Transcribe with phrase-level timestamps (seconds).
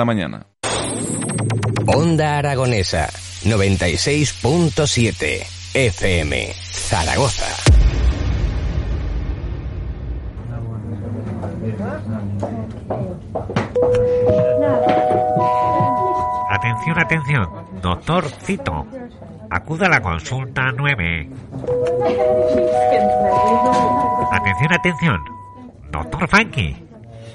[0.00, 0.46] la mañana.
[1.88, 3.08] Onda Aragonesa
[3.42, 7.46] 96.7 FM Zaragoza.
[16.48, 17.48] Atención, atención,
[17.82, 18.86] doctor Cito.
[19.50, 21.28] Acuda a la consulta 9.
[24.30, 25.20] Atención, atención,
[25.90, 26.87] doctor Funky.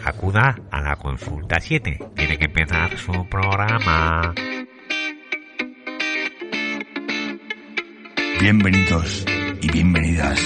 [0.06, 1.98] Acuda a la consulta 7.
[2.14, 4.34] Tiene que empezar su programa.
[8.42, 9.26] Bienvenidos
[9.62, 10.40] y bienvenidas.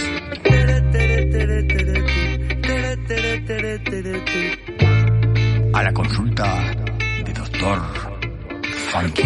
[5.73, 6.73] A la consulta
[7.26, 7.81] de Doctor
[8.91, 9.21] Funky.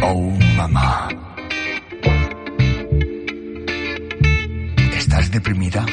[0.00, 1.08] Oh, mamá.
[4.96, 5.84] ¿Estás deprimida?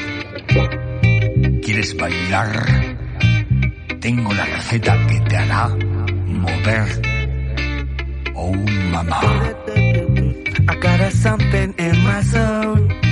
[1.75, 2.95] ¿Quieres bailar?
[3.99, 5.67] Tengo la receta que te hará
[6.25, 7.01] mover.
[8.33, 8.53] Oh,
[8.91, 9.19] mamá.
[10.69, 13.04] I got something in my zone.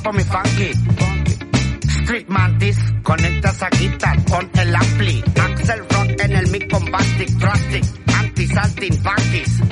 [0.00, 0.70] Por mi funky.
[2.02, 5.24] Street Mantis, conectas a guitar, pon el ampli.
[5.40, 9.62] Axel Rock en el mic bombastic, drastic, anti-salting, funkies.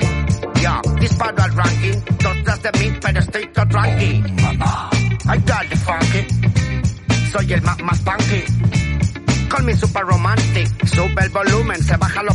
[0.61, 4.23] Yo, disparo al ranking, dos de mí, pero estoy todo tranqui.
[5.27, 6.27] I got the funky,
[7.31, 8.43] soy el más más funky.
[9.49, 12.34] Call me super romantic, sube el volumen, se baja los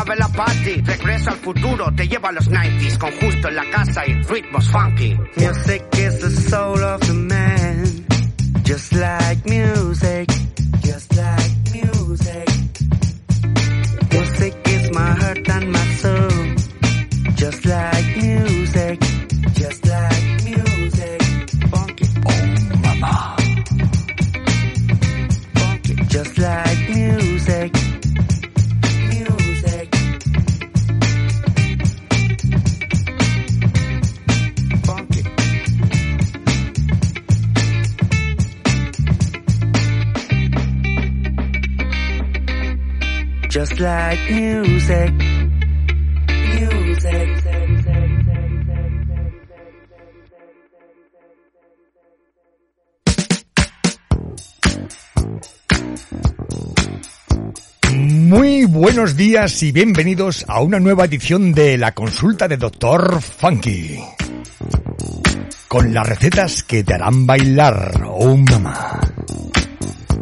[0.00, 0.82] acabe la party.
[0.82, 4.70] Regreso al futuro, te llevo a los 90s, con justo en la casa y ritmos
[4.70, 5.16] funky.
[5.36, 7.84] Music is the soul of the man,
[8.64, 10.19] just like music,
[57.96, 63.98] Muy buenos días y bienvenidos a una nueva edición de la consulta de Doctor Funky.
[65.68, 69.00] Con las recetas que te harán bailar, oh mamá.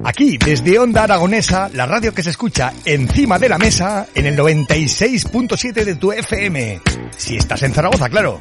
[0.04, 4.36] Aquí, desde Onda Aragonesa, la radio que se escucha encima de la mesa en el
[4.36, 6.80] 96.7 de tu FM.
[7.16, 8.40] Si estás en Zaragoza, claro.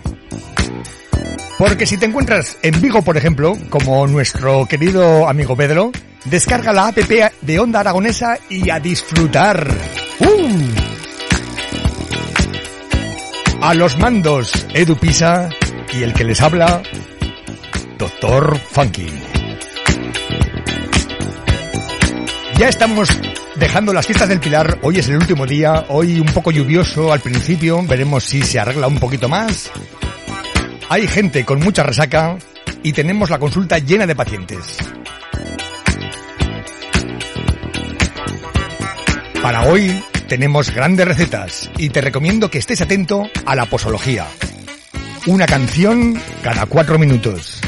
[1.58, 5.92] Porque si te encuentras en Vigo, por ejemplo, como nuestro querido amigo Pedro,
[6.26, 6.98] descarga la app
[7.42, 9.68] de Onda Aragonesa y a disfrutar.
[13.62, 15.50] A los mandos, Edu Pisa
[15.92, 16.84] y el que les habla,
[17.98, 19.37] Doctor Funky.
[22.58, 23.08] Ya estamos
[23.56, 27.20] dejando las fiestas del Pilar, hoy es el último día, hoy un poco lluvioso al
[27.20, 29.72] principio, veremos si se arregla un poquito más.
[30.90, 32.36] Hay gente con mucha resaca
[32.82, 34.78] y tenemos la consulta llena de pacientes.
[39.40, 44.26] Para hoy tenemos grandes recetas y te recomiendo que estés atento a la posología.
[45.28, 47.62] Una canción cada cuatro minutos.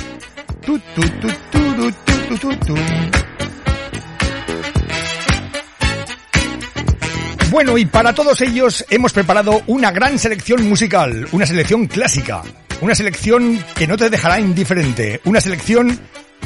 [7.49, 12.43] Bueno, y para todos ellos hemos preparado una gran selección musical, una selección clásica,
[12.79, 15.99] una selección que no te dejará indiferente, una selección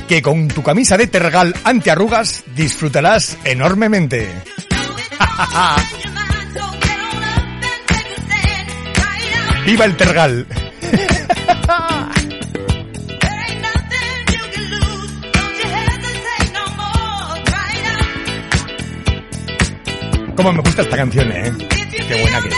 [0.07, 4.29] que con tu camisa de tergal antiarrugas disfrutarás enormemente.
[9.65, 10.47] ¡Viva el tergal!
[20.35, 21.51] Cómo me gusta esta canción, ¿eh?
[21.69, 22.55] Qué buena que es.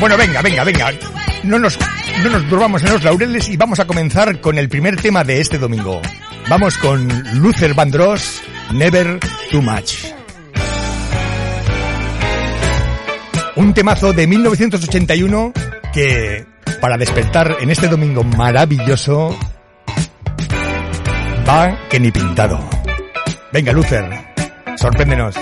[0.00, 0.92] Bueno, venga, venga, venga.
[1.44, 1.78] No nos,
[2.22, 5.40] no nos durmamos en los laureles y vamos a comenzar con el primer tema de
[5.40, 6.00] este domingo.
[6.48, 7.08] Vamos con
[7.40, 8.42] Luther Vandross,
[8.72, 9.18] Never
[9.50, 10.06] Too Much.
[13.56, 15.52] Un temazo de 1981
[15.92, 16.46] que,
[16.80, 19.36] para despertar en este domingo maravilloso,
[21.48, 22.60] va que ni pintado.
[23.52, 24.08] Venga, Luther,
[24.76, 25.34] sorpréndenos.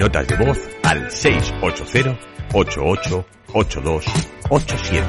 [0.00, 2.18] Notas de voz al 680
[2.54, 5.04] 888287.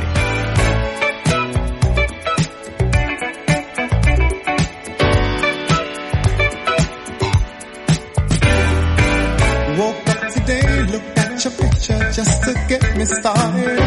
[9.78, 10.62] Woke up today,
[10.92, 13.81] looked at your picture just to get me started.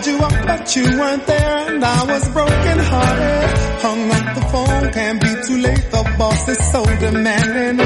[0.00, 3.48] Called you up, but you weren't there, and I was broken hearted.
[3.84, 5.90] Hung up the phone, can't be too late.
[5.90, 7.80] The boss is so demanding.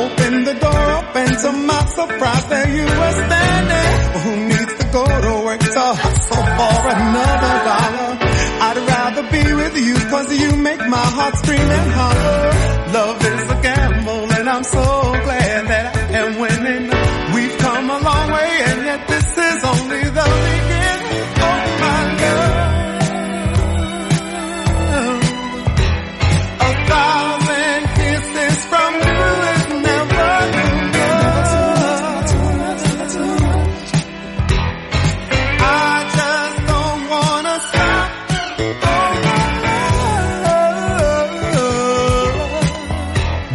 [0.00, 3.90] Open the door up, and to my surprise, there you were standing.
[4.22, 8.18] Who needs to go to work to hustle for another dollar?
[8.66, 12.50] I'd rather be with you, cause you make my heart scream and holler.
[12.98, 14.99] Love is a gamble, and I'm so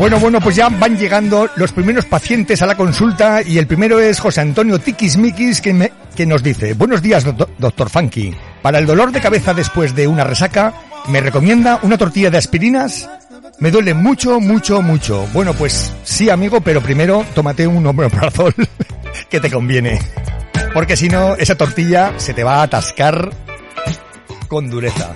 [0.05, 3.99] Bueno, bueno, pues ya van llegando los primeros pacientes a la consulta y el primero
[3.99, 7.25] es José Antonio Tiquismiquis que, que nos dice, buenos días,
[7.57, 8.31] doctor, Funky.
[8.61, 10.75] Para el dolor de cabeza después de una resaca,
[11.07, 13.09] ¿me recomienda una tortilla de aspirinas?
[13.57, 15.25] Me duele mucho, mucho, mucho.
[15.33, 18.53] Bueno, pues sí, amigo, pero primero tómate un omeprazol
[19.29, 19.99] que te conviene.
[20.71, 23.31] Porque si no, esa tortilla se te va a atascar
[24.47, 25.15] con dureza.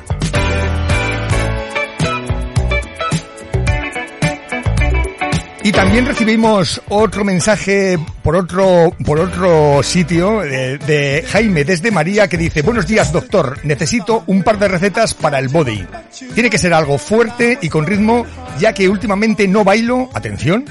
[5.62, 12.30] Y también recibimos otro mensaje por otro, por otro sitio de, de Jaime desde María
[12.30, 15.86] que dice, buenos días doctor, necesito un par de recetas para el body.
[16.34, 18.26] Tiene que ser algo fuerte y con ritmo,
[18.58, 20.66] ya que últimamente no bailo, atención,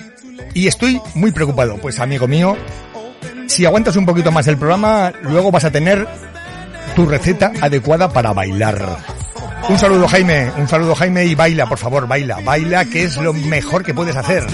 [0.55, 1.77] y estoy muy preocupado.
[1.77, 2.57] Pues amigo mío,
[3.47, 6.07] si aguantas un poquito más el programa, luego vas a tener
[6.97, 9.18] tu receta adecuada para bailar.
[9.69, 13.33] Un saludo Jaime, un saludo Jaime y baila, por favor, baila, baila, que es lo
[13.33, 14.45] mejor que puedes hacer.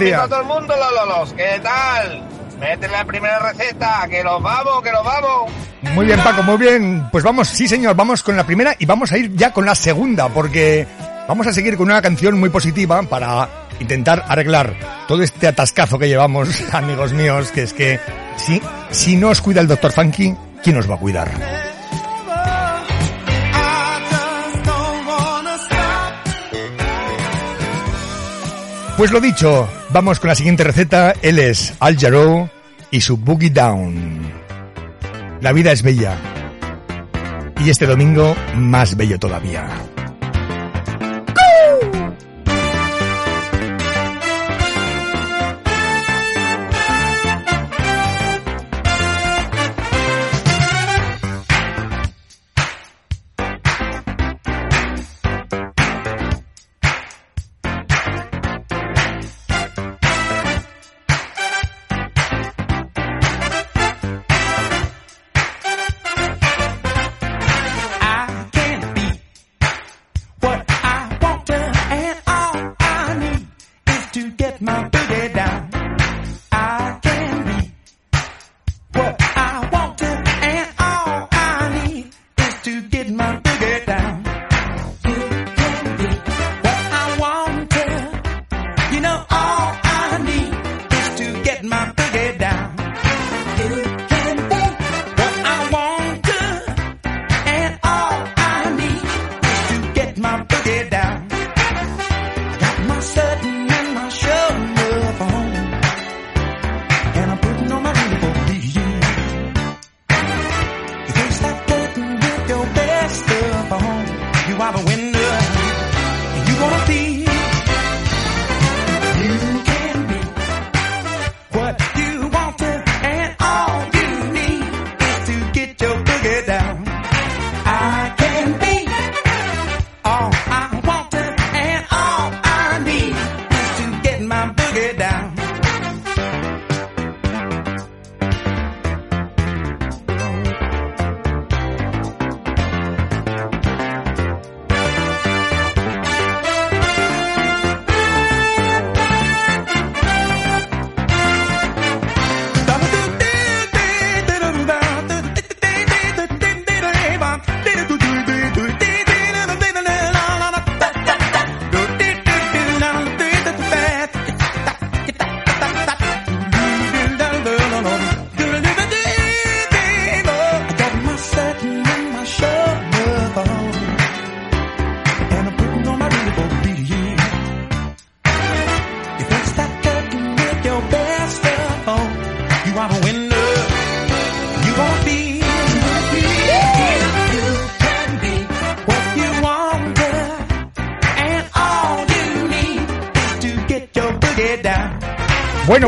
[0.00, 0.20] Días.
[0.22, 1.32] a todo el mundo, Lololos.
[1.34, 2.22] ¿Qué tal?
[2.58, 5.50] Métele la primera receta, que nos vamos, que nos vamos.
[5.94, 7.08] Muy bien, Paco, muy bien.
[7.10, 9.74] Pues vamos, sí señor, vamos con la primera y vamos a ir ya con la
[9.74, 10.86] segunda, porque
[11.26, 14.74] vamos a seguir con una canción muy positiva para intentar arreglar
[15.08, 17.98] todo este atascazo que llevamos, amigos míos, que es que
[18.36, 21.30] si, si no os cuida el doctor Funky, ¿quién os va a cuidar?
[29.00, 31.14] Pues lo dicho, vamos con la siguiente receta.
[31.22, 32.48] Él es Al Jarreau
[32.90, 34.32] y su Boogie Down.
[35.40, 36.16] La vida es bella.
[37.64, 39.68] Y este domingo, más bello todavía.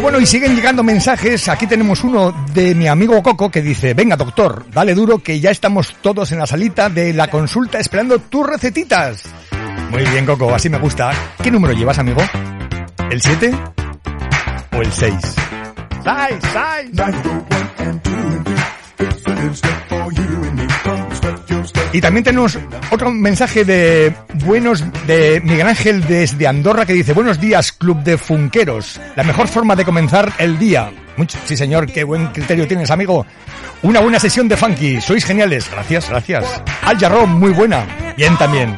[0.03, 1.49] Bueno, y siguen llegando mensajes.
[1.49, 5.53] Aquí tenemos uno de mi amigo Coco que dice, venga doctor, dale duro que ya
[5.53, 9.23] estamos todos en la salita de la consulta esperando tus recetitas.
[9.91, 11.13] Muy bien, Coco, así me gusta.
[11.41, 12.21] ¿Qué número llevas, amigo?
[13.11, 13.55] ¿El 7
[14.73, 15.15] o el 6?
[16.03, 16.91] ¡Sai, sai!
[21.93, 22.59] Y también tenemos
[22.91, 28.19] otro mensaje de buenos de Miguel Ángel desde Andorra que dice Buenos días, Club de
[28.19, 29.01] Funqueros.
[29.17, 30.91] La mejor forma de comenzar el día.
[31.45, 33.27] Sí, señor, qué buen criterio tienes, amigo.
[33.83, 35.01] Una buena sesión de funky.
[35.01, 35.69] Sois geniales.
[35.71, 36.63] Gracias, gracias.
[36.83, 37.87] Al Jarro, muy buena.
[38.17, 38.77] Bien también.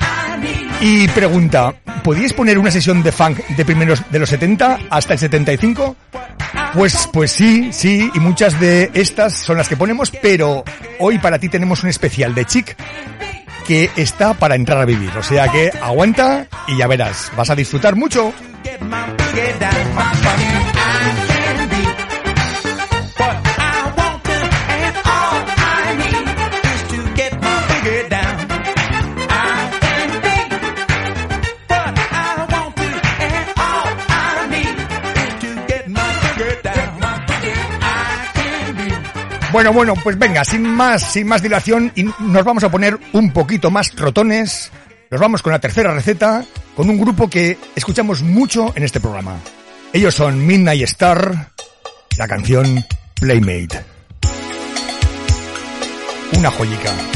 [0.81, 5.19] Y pregunta, ¿podíais poner una sesión de funk de primeros de los 70 hasta el
[5.19, 5.97] 75?
[6.75, 10.65] Pues, pues sí, sí, y muchas de estas son las que ponemos, pero
[10.99, 12.77] hoy para ti tenemos un especial de chic
[13.67, 15.11] que está para entrar a vivir.
[15.19, 18.33] O sea que aguanta y ya verás, vas a disfrutar mucho.
[39.55, 43.33] Bueno, bueno, pues venga, sin más, sin más dilación, y nos vamos a poner un
[43.33, 44.73] poquito más trotones.
[45.13, 46.45] Nos vamos con la tercera receta,
[46.75, 49.37] con un grupo que escuchamos mucho en este programa.
[49.93, 51.53] Ellos son Midnight Star,
[52.19, 52.85] la canción
[53.15, 53.85] Playmate.
[56.37, 57.14] Una joyica.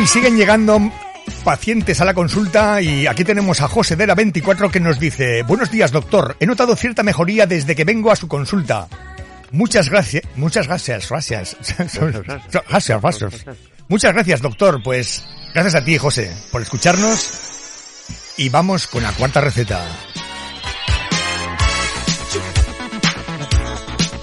[0.00, 0.80] Y siguen llegando
[1.44, 5.42] pacientes a la consulta y aquí tenemos a José de la 24 que nos dice,
[5.42, 8.88] buenos días doctor, he notado cierta mejoría desde que vengo a su consulta.
[9.50, 11.56] Muchas gracias, muchas gracias, gracias.
[12.68, 13.46] Gracias, gracias.
[13.88, 17.32] Muchas gracias doctor, pues gracias a ti José por escucharnos
[18.38, 19.84] y vamos con la cuarta receta.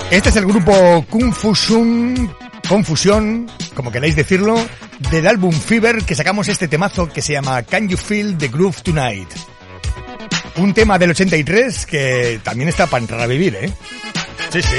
[0.10, 2.34] Este es el grupo Confusion,
[2.68, 4.58] Confusión, como queráis decirlo,
[5.12, 8.82] del álbum Fever que sacamos este temazo que se llama Can You Feel the Groove
[8.82, 9.30] Tonight.
[10.58, 13.72] Un tema del 83 que también está para entrar a vivir, ¿eh?
[14.52, 14.78] Sí, sí.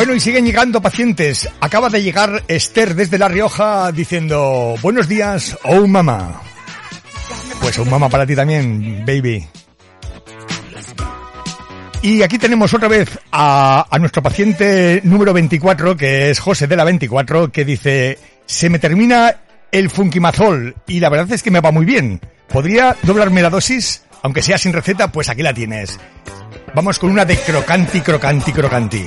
[0.00, 1.46] Bueno, y siguen llegando pacientes.
[1.60, 6.40] Acaba de llegar Esther desde La Rioja diciendo, buenos días, oh mamá.
[7.60, 9.46] Pues oh mamá para ti también, baby.
[12.00, 16.76] Y aquí tenemos otra vez a, a nuestro paciente número 24, que es José de
[16.76, 19.36] la 24, que dice, se me termina
[19.70, 22.22] el funkimazol y la verdad es que me va muy bien.
[22.48, 24.02] ¿Podría doblarme la dosis?
[24.22, 26.00] Aunque sea sin receta, pues aquí la tienes.
[26.74, 29.04] Vamos con una de crocanti, crocanti, crocanti.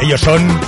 [0.00, 0.60] Ellos son...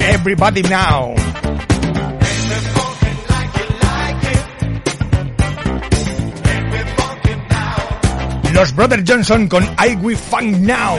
[0.00, 1.14] Everybody Now.
[8.52, 10.98] Los Brothers Johnson con I We Funk Now.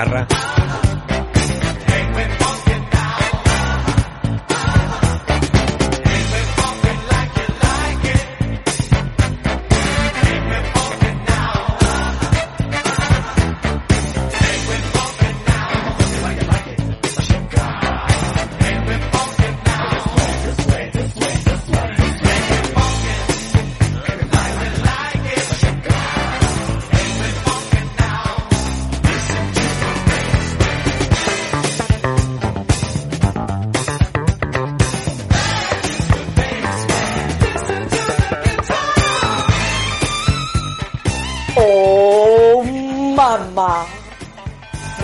[0.00, 0.39] Carra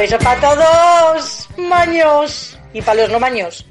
[0.07, 2.57] Beso para todos, maños.
[2.73, 3.67] Y para los no maños.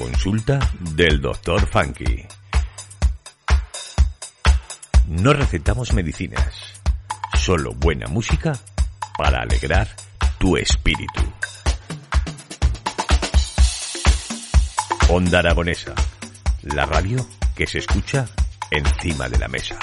[0.04, 2.26] consulta del doctor Funky.
[5.08, 6.74] No recetamos medicinas,
[7.38, 8.52] solo buena música
[9.16, 9.88] para alegrar
[10.36, 11.22] tu espíritu.
[15.08, 15.94] Onda Aragonesa,
[16.64, 18.26] la radio que se escucha
[18.70, 19.78] encima de la mesa.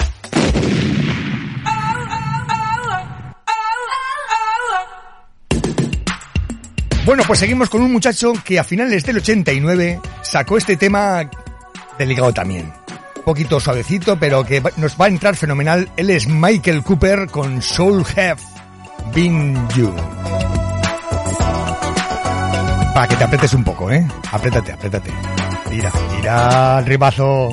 [7.04, 11.28] Bueno, pues seguimos con un muchacho que a finales del 89 sacó este tema
[11.98, 12.72] delicado también.
[13.16, 15.90] Un poquito suavecito, pero que nos va a entrar fenomenal.
[15.96, 18.40] Él es Michael Cooper con Soul Have
[19.14, 19.92] Been You.
[22.94, 24.06] Para que te apretes un poco, ¿eh?
[24.30, 25.10] Apriétate, apriétate.
[25.70, 27.50] Tira, tira al ribazo.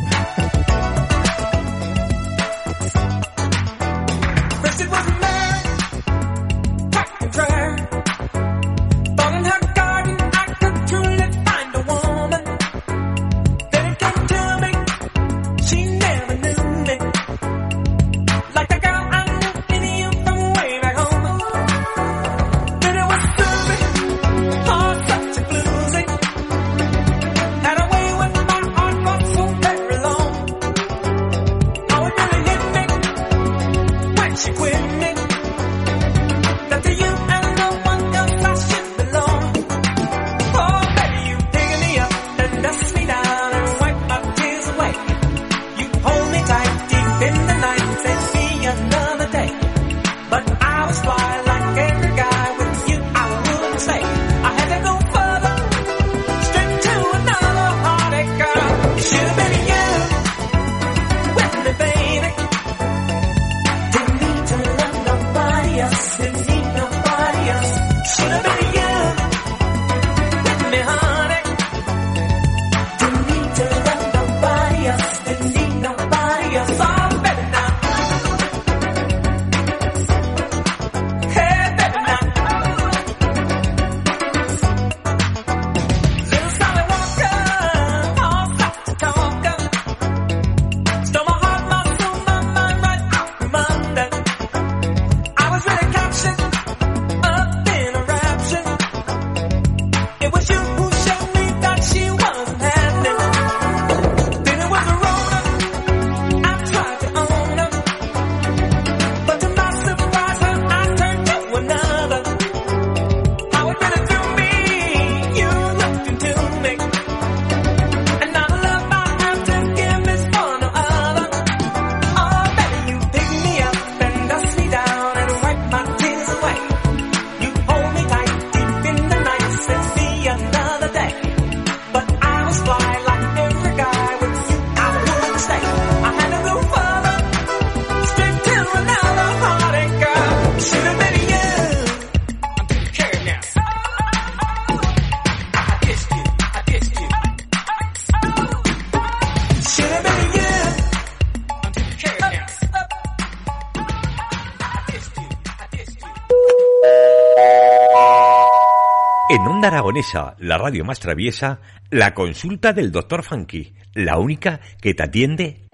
[159.68, 165.68] Aragonesa, la radio más traviesa, la consulta del doctor Funky, la única que te atiende,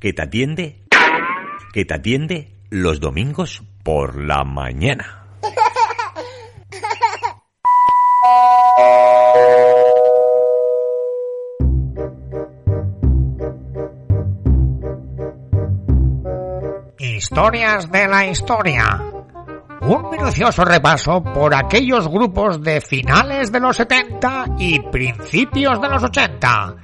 [0.00, 0.84] que te atiende,
[1.72, 5.22] que te atiende los domingos por la mañana.
[16.98, 19.15] Historias de la historia.
[19.88, 26.02] Un minucioso repaso por aquellos grupos de finales de los 70 y principios de los
[26.02, 26.76] 80.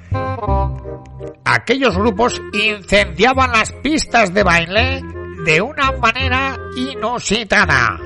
[1.44, 5.02] Aquellos grupos incendiaban las pistas de baile
[5.44, 7.98] de una manera inusitada.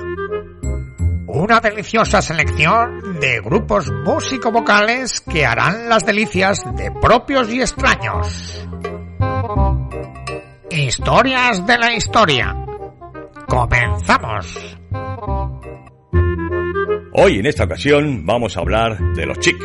[1.27, 8.67] Una deliciosa selección de grupos músico-vocales que harán las delicias de propios y extraños.
[10.71, 12.57] Historias de la historia.
[13.47, 14.76] Comenzamos.
[17.19, 19.57] Hoy en esta ocasión vamos a hablar de los Chic.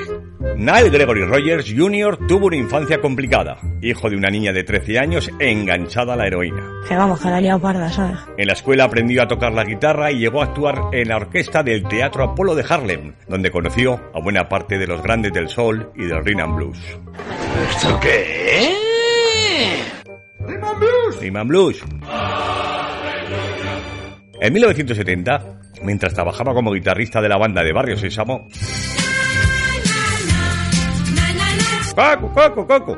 [0.56, 2.26] Nile Gregory Rogers Jr.
[2.26, 6.64] tuvo una infancia complicada, hijo de una niña de 13 años enganchada a la heroína.
[6.88, 8.20] Que vamos, que la parda, ¿sabes?
[8.38, 11.62] En la escuela aprendió a tocar la guitarra y llegó a actuar en la orquesta
[11.62, 15.92] del Teatro Apolo de Harlem, donde conoció a buena parte de los grandes del soul
[15.98, 16.80] y del rhythm and blues.
[17.70, 18.74] ¿Esto qué?
[21.20, 21.84] Rhythm and blues.
[24.40, 28.48] En 1970, mientras trabajaba como guitarrista de la banda de Barrio Sésamo,
[31.96, 32.98] Coco, Coco, Coco.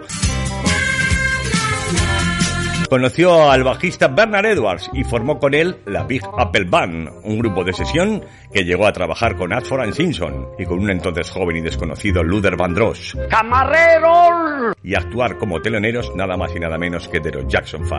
[2.89, 7.63] Conoció al bajista Bernard Edwards y formó con él la Big Apple Band, un grupo
[7.63, 11.57] de sesión que llegó a trabajar con Ashford and Simpson y con un entonces joven
[11.57, 14.75] y desconocido Luther Vandross ¡Camareros!
[14.83, 17.97] y actuar como teloneros nada más y nada menos que de los Jackson 5.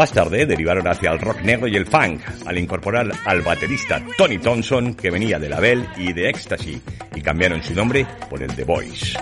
[0.00, 4.38] Más tarde derivaron hacia el rock negro y el funk, al incorporar al baterista Tony
[4.38, 6.80] Thompson, que venía de la Bell y de Ecstasy,
[7.14, 9.18] y cambiaron su nombre por el The Voice.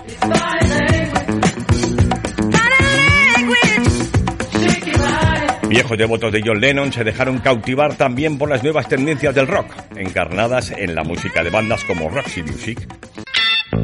[5.67, 9.67] Viejos devotos de John Lennon se dejaron cautivar también por las nuevas tendencias del rock,
[9.97, 12.87] encarnadas en la música de bandas como Roxy Music.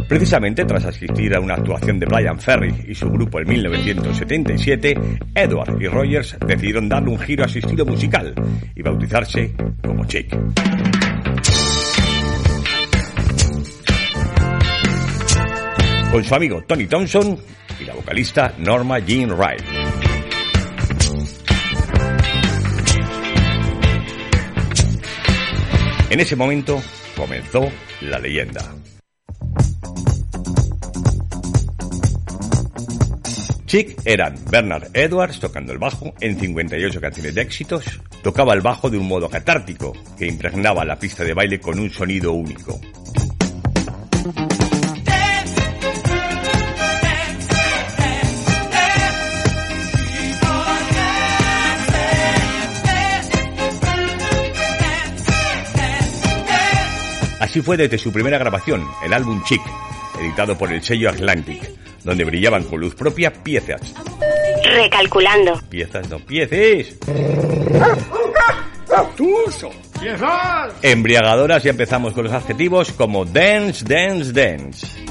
[0.07, 4.95] Precisamente tras asistir a una actuación de Brian Ferry y su grupo en 1977,
[5.33, 8.33] Edward y Rogers decidieron darle un giro a su estilo musical
[8.75, 10.35] y bautizarse como Chic.
[16.11, 17.37] Con su amigo Tony Thompson
[17.79, 19.63] y la vocalista Norma Jean Wright.
[26.09, 26.81] En ese momento
[27.17, 27.69] comenzó
[28.01, 28.61] la leyenda.
[33.75, 38.89] Chic eran Bernard Edwards tocando el bajo en 58 canciones de éxitos, tocaba el bajo
[38.89, 42.79] de un modo catártico que impregnaba la pista de baile con un sonido único.
[57.41, 59.61] Así fue desde su primera grabación, el álbum Chic,
[60.19, 61.61] editado por el sello Atlantic,
[62.03, 63.93] donde brillaban con luz propia piezas.
[64.63, 65.61] Recalculando.
[65.69, 66.95] Piezas, no piezas.
[69.15, 69.71] ¡Tuso!
[70.81, 75.04] Embriagadoras y empezamos con los adjetivos como dance, dance, dance.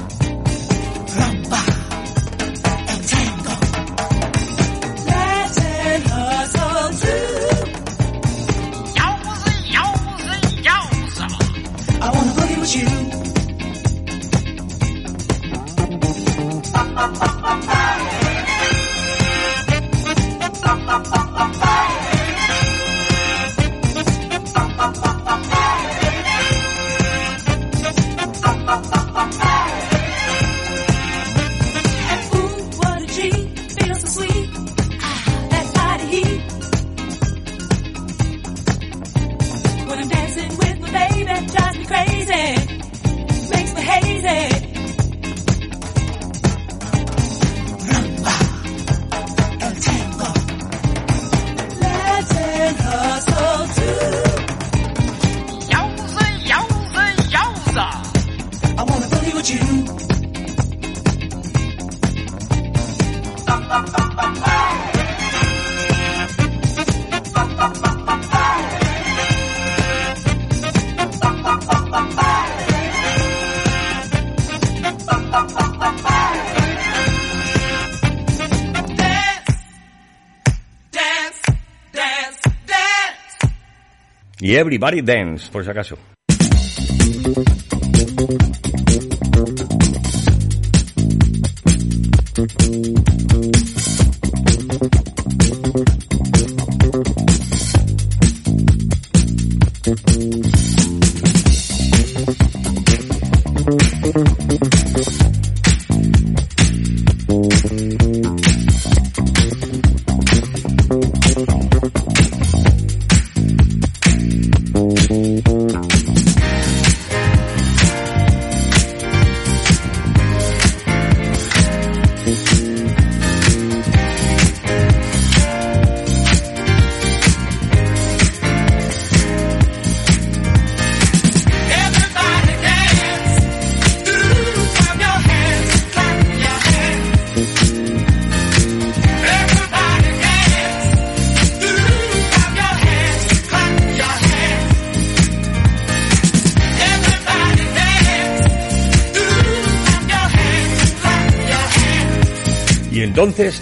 [84.45, 85.97] Y Everybody Dance, por si acaso.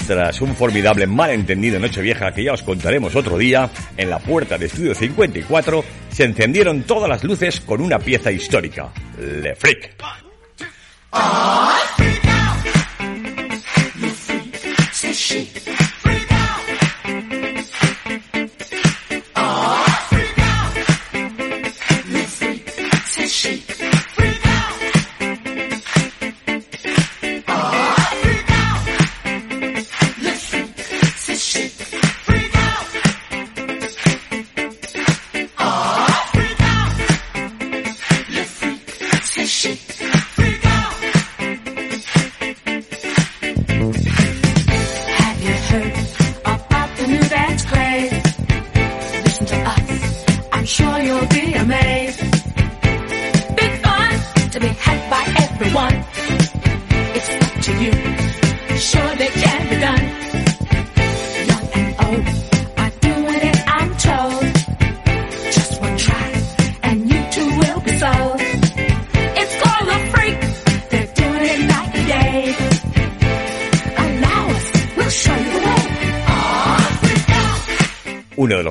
[0.08, 4.58] Tras un formidable malentendido en Nochevieja que ya os contaremos otro día, en la puerta
[4.58, 8.89] de Estudio 54 se encendieron todas las luces con una pieza histórica,
[9.20, 10.03] Le Freak.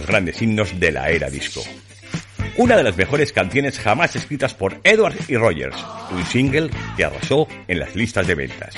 [0.03, 1.63] Los grandes himnos de la era disco.
[2.57, 5.77] Una de las mejores canciones jamás escritas por Edward y Rogers,
[6.11, 8.75] un single que arrasó en las listas de ventas.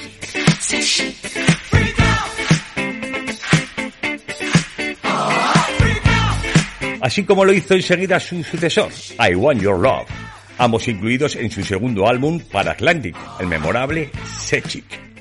[7.00, 10.06] Así como lo hizo enseguida su sucesor, I Want Your Love,
[10.58, 15.13] ambos incluidos en su segundo álbum para Atlantic, el memorable Sechik.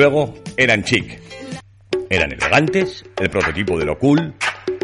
[0.00, 1.20] Luego, eran chic.
[2.08, 4.32] Eran elegantes, el prototipo de lo cool,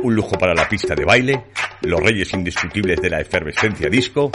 [0.02, 1.44] un lujo para la pista de baile,
[1.80, 4.30] los reyes indiscutibles de la efervescencia disco,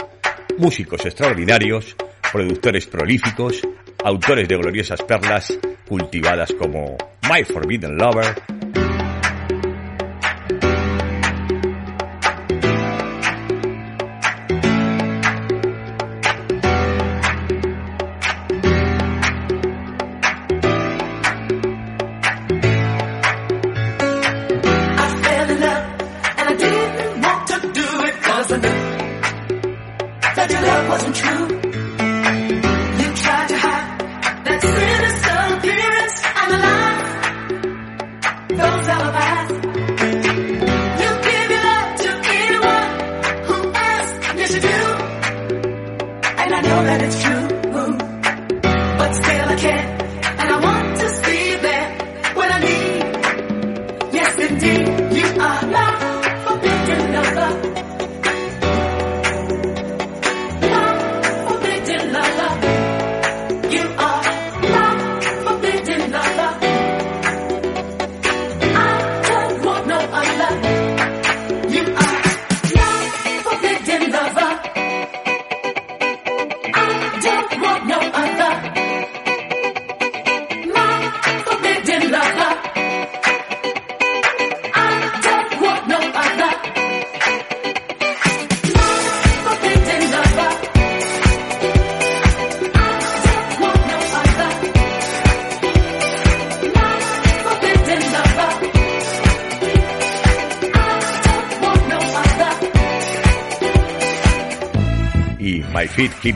[0.58, 1.94] músicos extraordinarios,
[2.32, 3.62] productores prolíficos,
[4.04, 5.56] autores de gloriosas perlas
[5.88, 6.96] cultivadas como
[7.30, 8.34] My Forbidden Lover,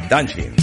[0.09, 0.56] 蛋群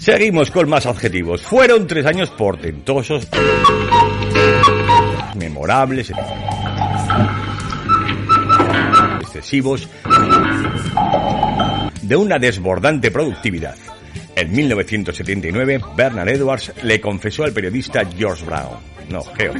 [0.00, 1.42] Seguimos con más adjetivos.
[1.42, 3.28] Fueron tres años portentosos,
[5.36, 6.12] memorables,
[9.20, 9.88] excesivos,
[12.02, 13.76] de una desbordante productividad.
[14.36, 18.78] En 1979, Bernard Edwards le confesó al periodista George Brown.
[19.08, 19.54] No, Geo.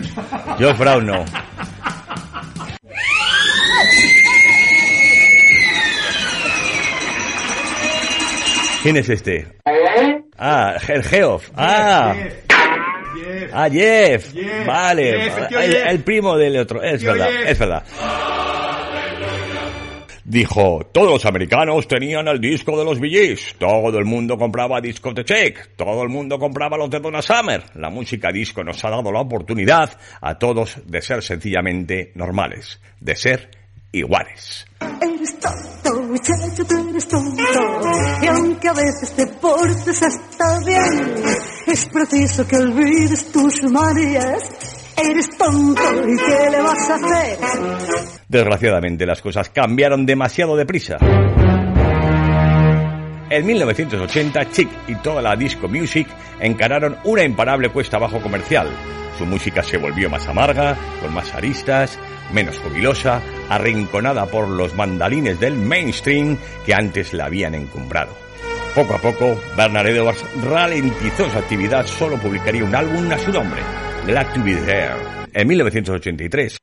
[0.59, 1.25] George Brown no.
[8.85, 9.47] ¿Quién es este?
[10.37, 11.51] Ah, el Geoff.
[11.57, 12.15] Ah.
[13.51, 14.31] Ah, Jeff.
[14.35, 14.67] Jeff.
[14.67, 15.23] Vale.
[15.23, 15.87] Jeff, el tío el, Jeff.
[15.87, 16.83] el primo del otro.
[16.83, 17.49] Es Tío verdad, Jeff.
[17.51, 17.83] es verdad.
[20.27, 25.15] Dijo, todos los americanos tenían el disco de los VGs, todo el mundo compraba discos
[25.15, 27.63] de Check, todo el mundo compraba los de Donna Summer.
[27.77, 33.17] La música disco nos ha dado la oportunidad a todos de ser sencillamente normales, de
[33.17, 33.51] ser
[33.93, 34.67] iguales.
[35.01, 35.69] Eres tonto,
[36.15, 37.43] muchacho, tú eres tonto.
[38.23, 41.15] Y aunque a veces te portes hasta bien,
[41.67, 44.43] es preciso que olvides tus manías.
[44.97, 47.39] Eres tonto, ¿y qué le vas a hacer?
[48.29, 50.99] Desgraciadamente las cosas cambiaron demasiado deprisa.
[53.31, 56.07] En 1980, Chic y toda la disco music
[56.39, 58.69] encararon una imparable cuesta abajo comercial.
[59.19, 61.99] Su música se volvió más amarga, con más aristas,
[62.33, 68.17] menos jubilosa, arrinconada por los mandalines del mainstream que antes la habían encumbrado.
[68.75, 73.63] Poco a poco, Bernard Edwards ralentizó su actividad, solo publicaría un álbum a su nombre,
[74.07, 74.97] Glad to Be There,
[75.33, 76.59] en 1983.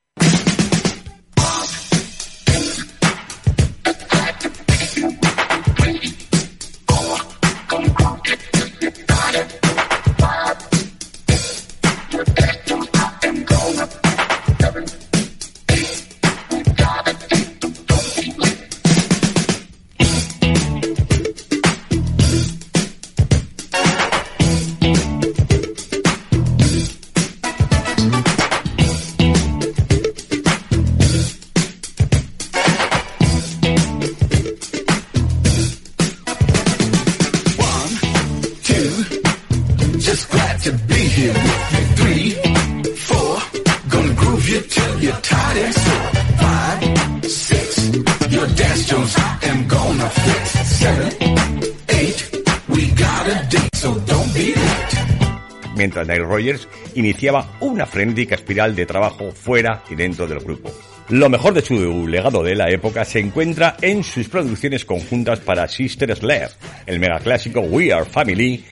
[56.11, 60.71] Nile Rogers iniciaba una frenética espiral de trabajo fuera y dentro del grupo.
[61.09, 65.67] Lo mejor de su legado de la época se encuentra en sus producciones conjuntas para
[65.67, 66.51] Sister Slayer,
[66.85, 68.63] el megaclásico We Are Family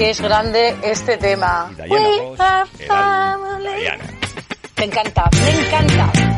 [0.00, 1.70] que es grande este tema.
[1.76, 3.80] Diana We Ross, are family.
[3.80, 4.04] Diana.
[4.78, 6.29] Me encanta, me encanta.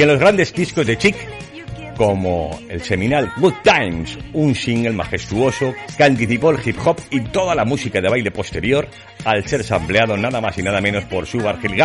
[0.00, 1.14] Y en los grandes discos de Chic,
[1.94, 7.54] como el seminal Good Times, un single majestuoso que anticipó el hip hop y toda
[7.54, 8.88] la música de baile posterior
[9.26, 11.78] al ser sampleado nada más y nada menos por Sugar Hill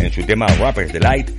[0.00, 1.30] en su tema Rapper's Delight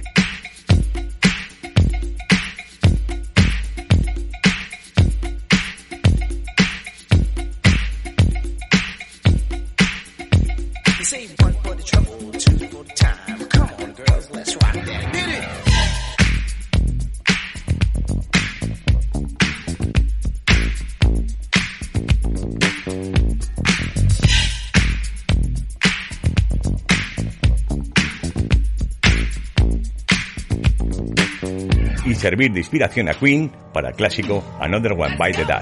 [32.22, 35.58] servir de inspiración a Queen para el clásico Another One yeah.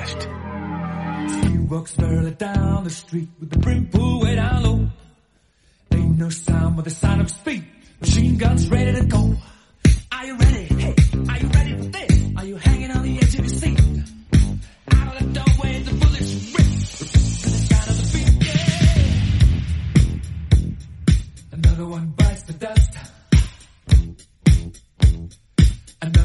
[21.53, 23.18] Another one bites the dust.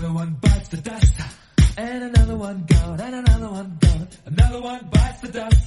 [0.05, 1.15] Another one bites the dust.
[1.79, 4.09] And another one gone, and another one gone.
[4.27, 5.67] Another one bites the dust.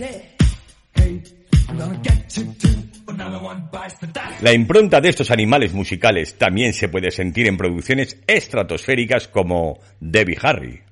[0.94, 1.24] Hey,
[1.68, 2.84] I'm gonna get you too.
[3.08, 4.44] Another one bites the dust.
[4.44, 10.38] La impronta de estos animales musicales también se puede sentir en producciones estratosféricas como Debbie
[10.44, 10.84] Harry.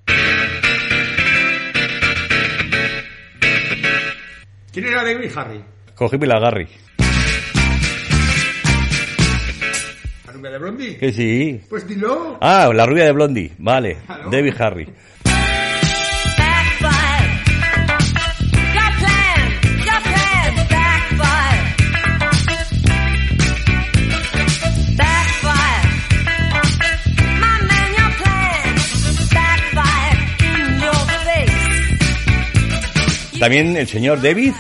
[4.72, 5.64] ¿Quién era David Harry?
[5.94, 6.68] Cogíme la Garry.
[10.36, 10.98] Rubia de Blondie?
[10.98, 11.62] Que sí.
[11.70, 12.38] Pues dilo.
[12.42, 13.52] Ah, la rubia de Blondie.
[13.58, 13.98] Vale.
[14.30, 14.88] Debbie Harry.
[33.40, 34.54] También el señor David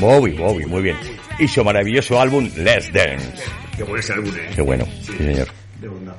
[0.00, 0.96] Bowie, Bowie, muy bien.
[1.38, 3.65] Y su maravilloso álbum Let's Dance.
[3.76, 4.50] Qué bueno ese álbum, eh.
[4.54, 5.48] Qué bueno, sí señor.
[5.80, 6.16] De bondad.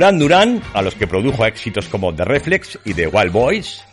[0.00, 3.84] Duran Duran, a los que produjo éxitos como The Reflex y The Wild Boys.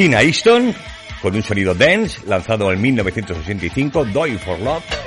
[0.00, 0.74] Tina Easton,
[1.20, 4.99] con un sonido dance, lanzado en 1985, Die for Love.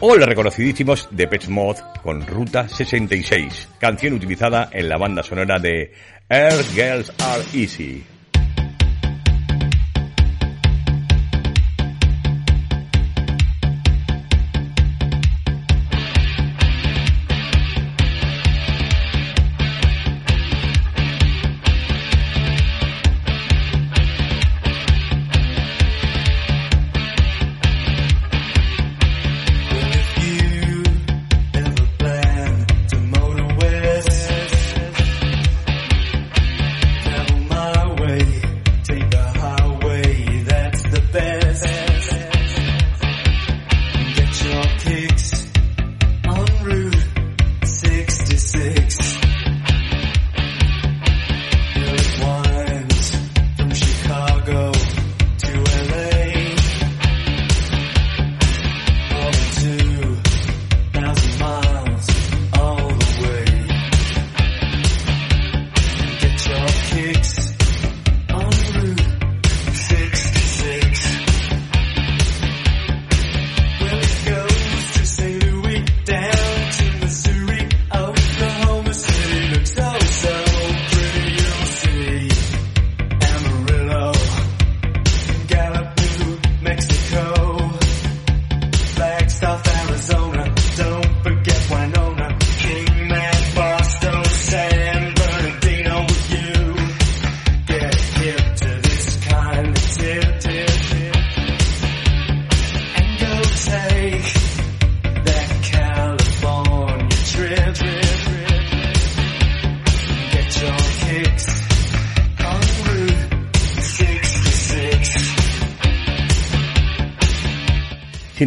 [0.00, 5.58] o los reconocidísimos de Pets Mod con Ruta 66, canción utilizada en la banda sonora
[5.58, 5.92] de
[6.28, 8.17] Earth Girls Are Easy.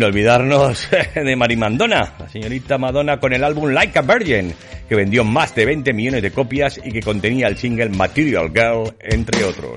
[0.02, 4.52] Sin olvidarnos de Marimandona, la señorita Madonna con el álbum Like a Virgin,
[4.90, 8.96] que vendió más de 20 millones de copias y que contenía el single Material Girl,
[9.00, 9.71] entre otros.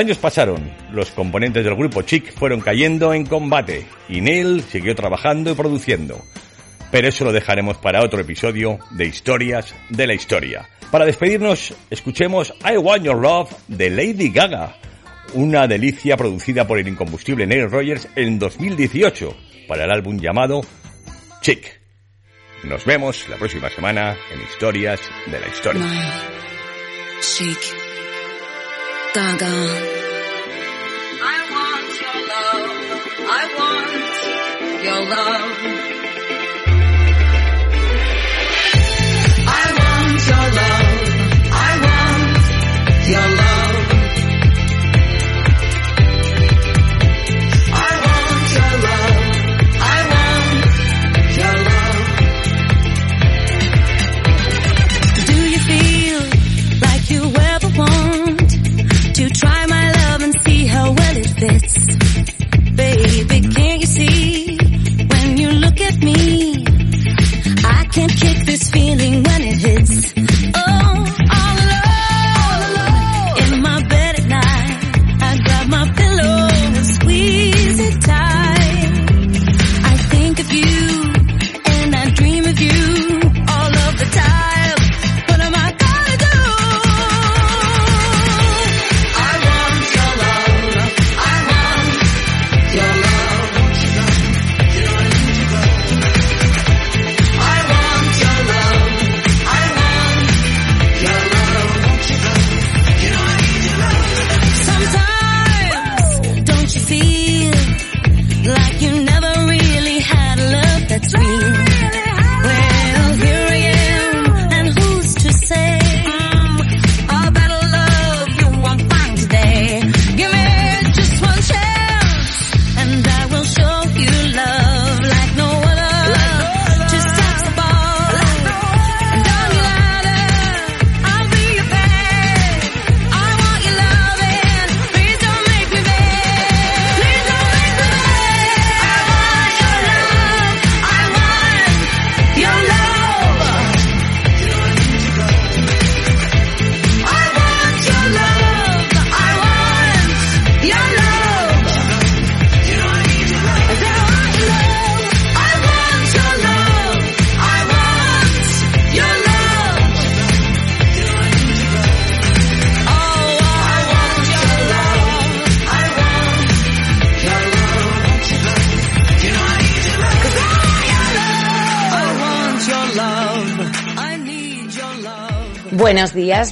[0.00, 5.50] Años pasaron, los componentes del grupo Chic fueron cayendo en combate y Neil siguió trabajando
[5.50, 6.24] y produciendo.
[6.90, 10.68] Pero eso lo dejaremos para otro episodio de Historias de la Historia.
[10.90, 14.76] Para despedirnos, escuchemos I Want Your Love de Lady Gaga,
[15.34, 19.36] una delicia producida por el incombustible Neil Rogers en 2018
[19.68, 20.62] para el álbum llamado
[21.42, 21.80] Chic.
[22.64, 25.86] Nos vemos la próxima semana en Historias de la Historia.
[27.20, 27.79] Chic.
[29.12, 29.46] Gaga.
[31.22, 32.70] I want your love.
[33.28, 35.79] I want your love.
[68.50, 70.09] This feeling when it hits.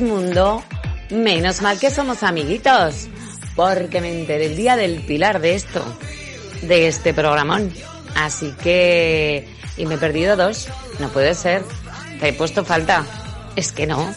[0.00, 0.62] Mundo.
[1.10, 3.08] Menos mal que somos amiguitos,
[3.56, 5.82] porque me enteré el día del pilar de esto,
[6.62, 7.72] de este programón.
[8.14, 9.48] Así que...
[9.78, 10.68] Y me he perdido dos.
[10.98, 11.62] No puede ser.
[12.20, 13.04] Te he puesto falta.
[13.56, 14.14] Es que no.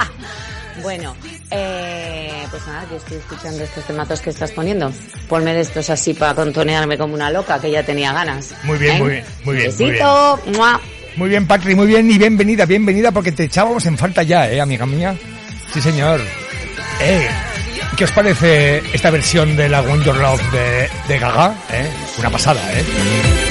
[0.82, 1.14] bueno,
[1.50, 4.90] eh, pues nada, yo estoy escuchando estos temazos que estás poniendo.
[5.28, 8.54] Ponme de estos así para contonearme como una loca, que ya tenía ganas.
[8.62, 9.00] Muy bien, ¿Eh?
[9.00, 9.74] muy bien, muy bien.
[9.78, 10.93] muy bien.
[11.16, 14.60] Muy bien, Patri, muy bien y bienvenida, bienvenida porque te echábamos en falta ya, ¿eh,
[14.60, 15.14] amiga mía?
[15.72, 16.20] Sí, señor.
[17.00, 17.28] Eh,
[17.96, 21.54] ¿qué os parece esta versión de la Want Your Love de, de Gaga?
[21.72, 21.88] ¿Eh?
[22.18, 23.43] Una pasada, ¿eh?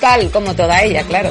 [0.00, 1.30] Brutal, como toda ella, claro.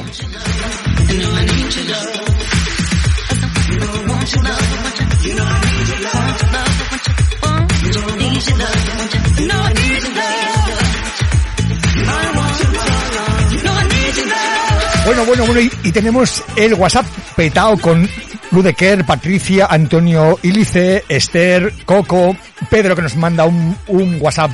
[15.04, 18.08] Bueno, bueno, bueno, y, y tenemos el WhatsApp petado con
[18.52, 22.36] Ludeker, Patricia, Antonio Ilice, Esther, Coco,
[22.70, 24.52] Pedro que nos manda un, un WhatsApp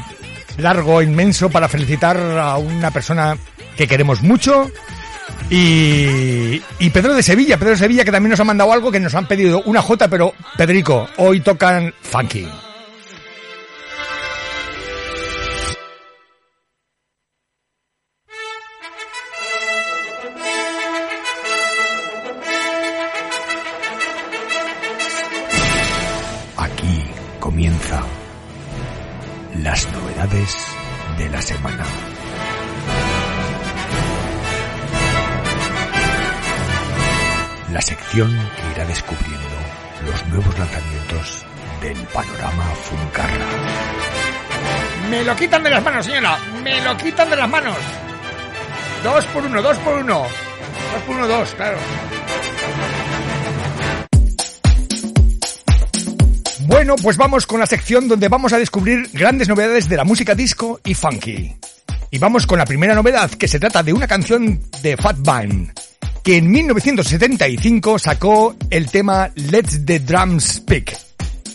[0.57, 3.37] largo, inmenso, para felicitar a una persona
[3.77, 4.71] que queremos mucho.
[5.51, 8.99] Y, y Pedro de Sevilla, Pedro de Sevilla que también nos ha mandado algo que
[8.99, 12.49] nos han pedido una J, pero Pedrico, hoy tocan funky.
[45.27, 46.39] Lo quitan de las manos, señora.
[46.63, 47.77] Me lo quitan de las manos.
[49.03, 50.21] Dos por uno, dos por uno.
[50.23, 51.79] Dos por uno, dos, claro.
[56.61, 60.37] Bueno, pues vamos con la sección donde vamos a descubrir grandes novedades de la música
[60.37, 61.57] disco y funky.
[62.13, 65.73] Y vamos con la primera novedad, que se trata de una canción de Fat Band,
[66.23, 70.97] que en 1975 sacó el tema Let's the Drums Speak.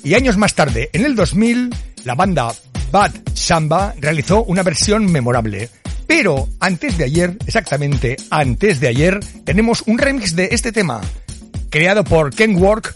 [0.03, 1.69] Y años más tarde, en el 2000,
[2.03, 2.53] la banda
[2.91, 5.69] Bad Samba realizó una versión memorable.
[6.07, 10.99] Pero antes de ayer, exactamente antes de ayer, tenemos un remix de este tema,
[11.69, 12.95] creado por Ken Work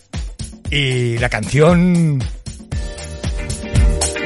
[0.69, 2.19] y la canción...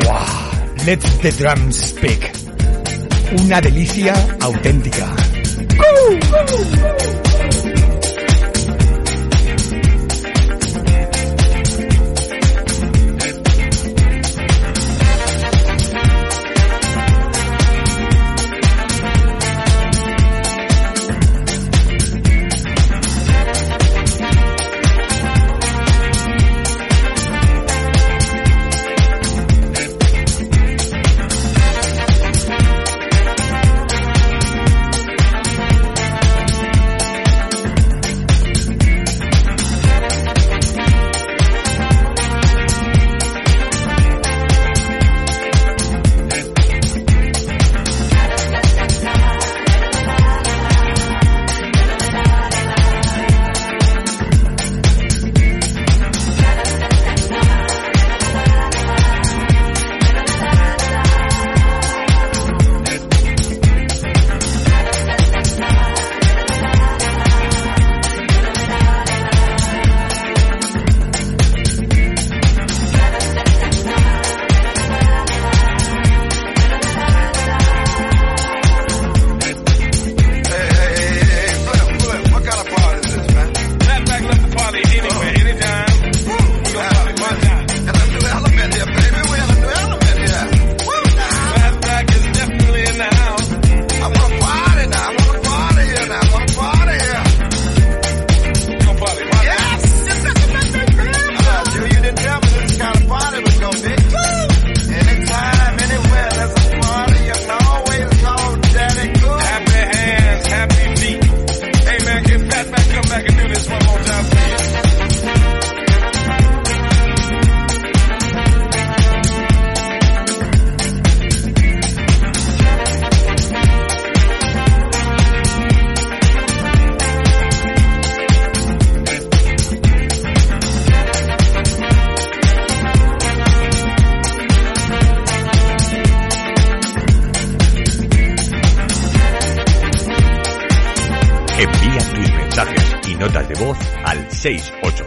[0.06, 0.86] ¡Wow!
[0.86, 2.32] Let the drums speak.
[3.44, 5.14] Una delicia auténtica.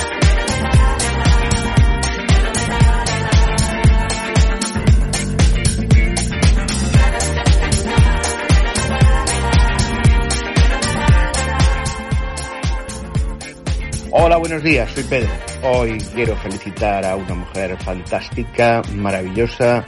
[14.15, 15.31] Hola, buenos días, soy Pedro.
[15.63, 19.83] Hoy quiero felicitar a una mujer fantástica, maravillosa,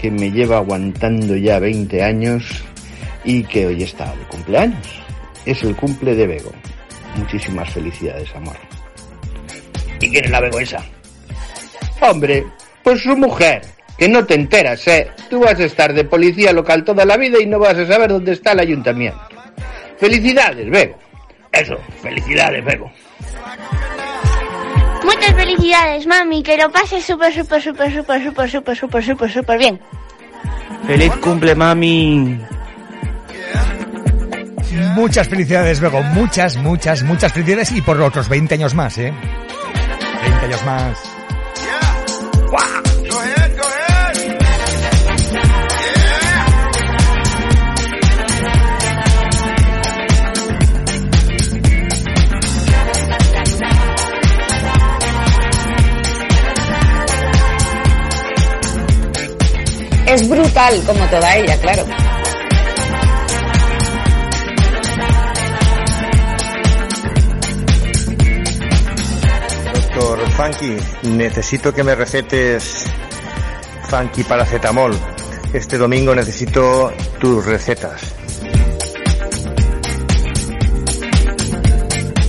[0.00, 2.64] que me lleva aguantando ya 20 años
[3.24, 4.85] y que hoy está de cumpleaños.
[5.46, 6.52] Es el cumple de Bego.
[7.16, 8.56] Muchísimas felicidades, amor.
[10.00, 10.84] ¿Y quién es la Bego esa?
[12.00, 12.44] Hombre,
[12.82, 13.62] pues su mujer,
[13.96, 15.10] que no te enteras, ¿eh?
[15.30, 18.10] Tú vas a estar de policía local toda la vida y no vas a saber
[18.10, 19.20] dónde está el ayuntamiento.
[19.98, 20.98] Felicidades, Bego.
[21.52, 22.90] Eso, felicidades, Bego.
[25.04, 26.42] Muchas felicidades, mami.
[26.42, 29.80] Que lo pases súper, súper, súper, súper, súper, súper, súper, súper, súper bien.
[30.86, 32.38] Feliz cumple, mami.
[34.94, 36.02] Muchas felicidades, Bego.
[36.02, 39.12] Muchas, muchas, muchas felicidades y por otros 20 años más, ¿eh?
[40.22, 40.98] 20 años más.
[60.06, 61.84] Es brutal como toda ella, claro.
[69.96, 70.76] Doctor Funky,
[71.08, 72.84] necesito que me recetes
[73.88, 74.94] Funky paracetamol.
[75.54, 78.14] Este domingo necesito tus recetas.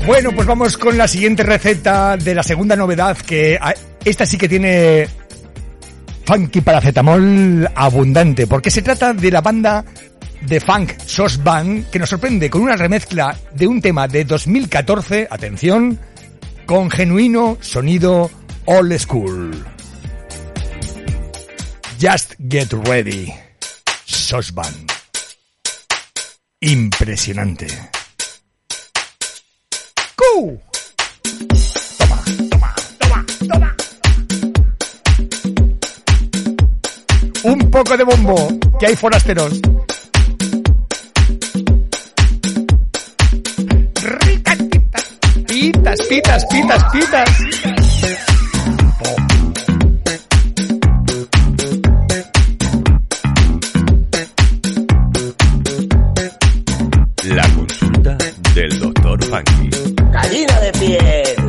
[0.05, 3.73] Bueno, pues vamos con la siguiente receta de la segunda novedad que ah,
[4.05, 5.05] esta sí que tiene
[6.23, 9.83] funky paracetamol abundante, porque se trata de la banda
[10.39, 15.27] de funk Sauce Band que nos sorprende con una remezcla de un tema de 2014,
[15.29, 15.99] atención,
[16.67, 18.29] con genuino sonido
[18.65, 19.65] old school.
[21.97, 23.33] Just Get Ready,
[24.53, 24.91] Band.
[26.59, 27.67] Impresionante.
[31.97, 33.75] Toma, toma, toma, toma.
[37.43, 39.61] Un poco de bombo, que hay forasteros.
[45.87, 47.29] Pitas, pitas, pitas, pitas.
[57.23, 58.17] La consulta
[58.53, 59.69] del doctor Funky.
[60.11, 61.46] Gallina de piel.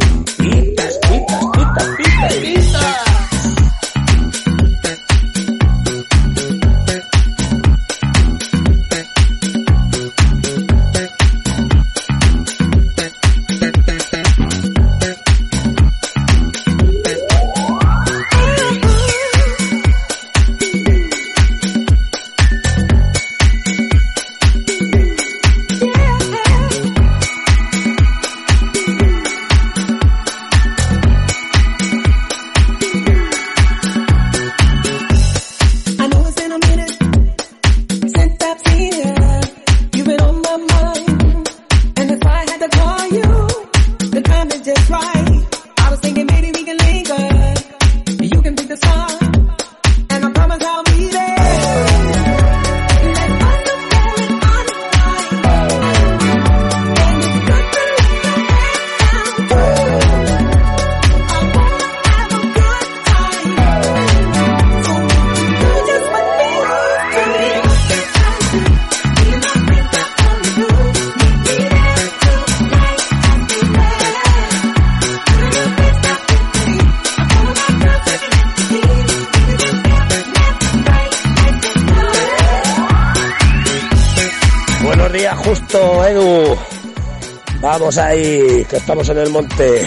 [88.78, 89.86] Estamos en el monte.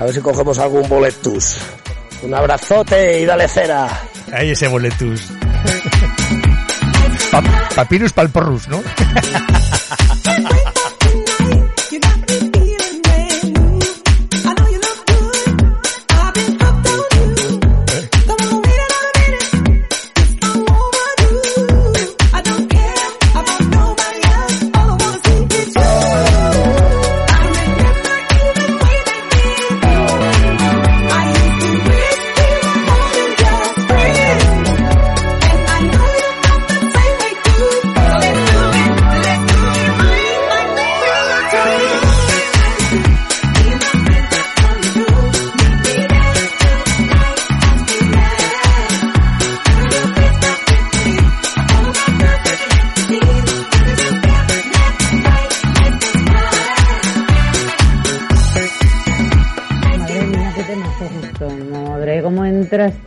[0.00, 1.56] A ver si cogemos algún boletus.
[2.22, 3.88] Un abrazote y dale cera.
[4.32, 5.28] Ahí ese boletus.
[7.30, 7.42] Pa-
[7.74, 8.82] papyrus palporrus, ¿no?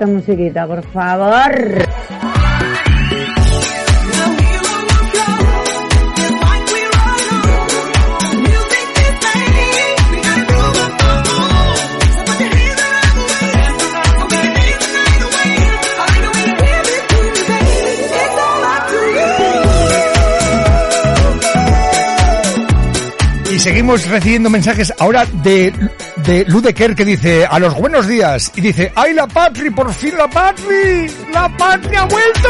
[0.01, 2.00] esta musiquita, por favor.
[23.91, 25.73] Seguimos recibiendo mensajes ahora de,
[26.15, 29.69] de Ludeker que dice a los buenos días y dice ¡Ay la Patri!
[29.69, 31.11] ¡Por fin la Patri!
[31.33, 32.49] ¡La Patri ha vuelto!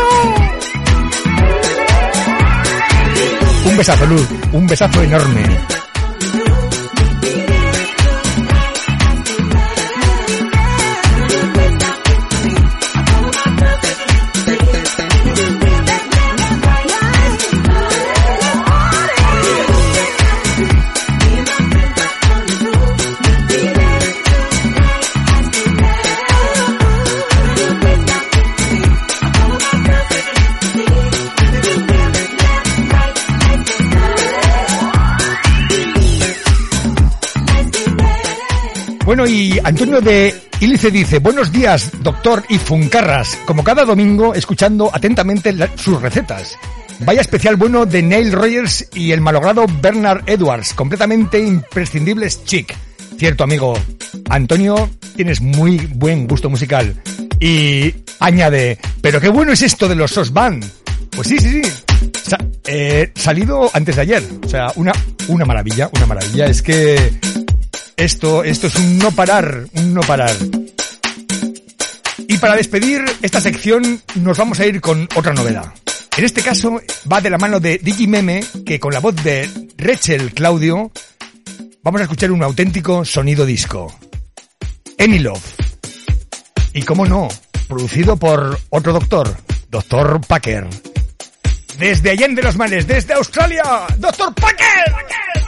[3.66, 4.28] Un besazo, Luz.
[4.52, 5.71] Un besazo enorme.
[39.12, 44.90] Bueno, y Antonio de Ilice dice, buenos días, doctor y Funcarras, como cada domingo, escuchando
[44.94, 46.58] atentamente sus recetas.
[47.00, 52.74] Vaya especial bueno de Neil Rogers y el malogrado Bernard Edwards, completamente imprescindibles chic.
[53.18, 53.78] Cierto, amigo.
[54.30, 56.96] Antonio, tienes muy buen gusto musical.
[57.38, 60.64] Y añade, pero qué bueno es esto de los SOS Band.
[61.10, 62.36] Pues sí, sí, sí.
[62.66, 64.24] Eh, salido antes de ayer.
[64.46, 64.94] O sea, una,
[65.28, 66.46] una maravilla, una maravilla.
[66.46, 67.12] Es que
[68.02, 70.36] esto, esto es un no parar, un no parar.
[72.28, 75.72] Y para despedir esta sección nos vamos a ir con otra novedad.
[76.18, 80.34] En este caso va de la mano de Digimeme, que con la voz de Rachel
[80.34, 80.92] Claudio
[81.84, 83.94] vamos a escuchar un auténtico sonido disco.
[84.98, 85.56] Any Love.
[86.74, 87.28] Y cómo no,
[87.68, 89.38] producido por otro doctor,
[89.70, 90.68] Doctor Packer.
[91.78, 93.64] Desde Allende los Manes, desde Australia,
[93.98, 95.41] Doctor Packer.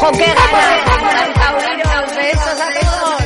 [0.00, 0.84] ¡Jo, qué ganas!
[1.34, 3.24] Taurinos, besos a todos.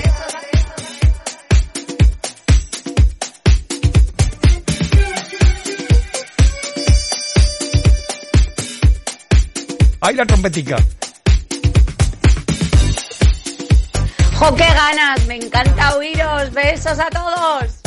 [10.00, 10.76] ¡Ay, la trompetica!
[14.38, 15.26] ¡Jo, qué ganas!
[15.26, 16.52] Me encanta oíros.
[16.52, 17.83] Besos a todos.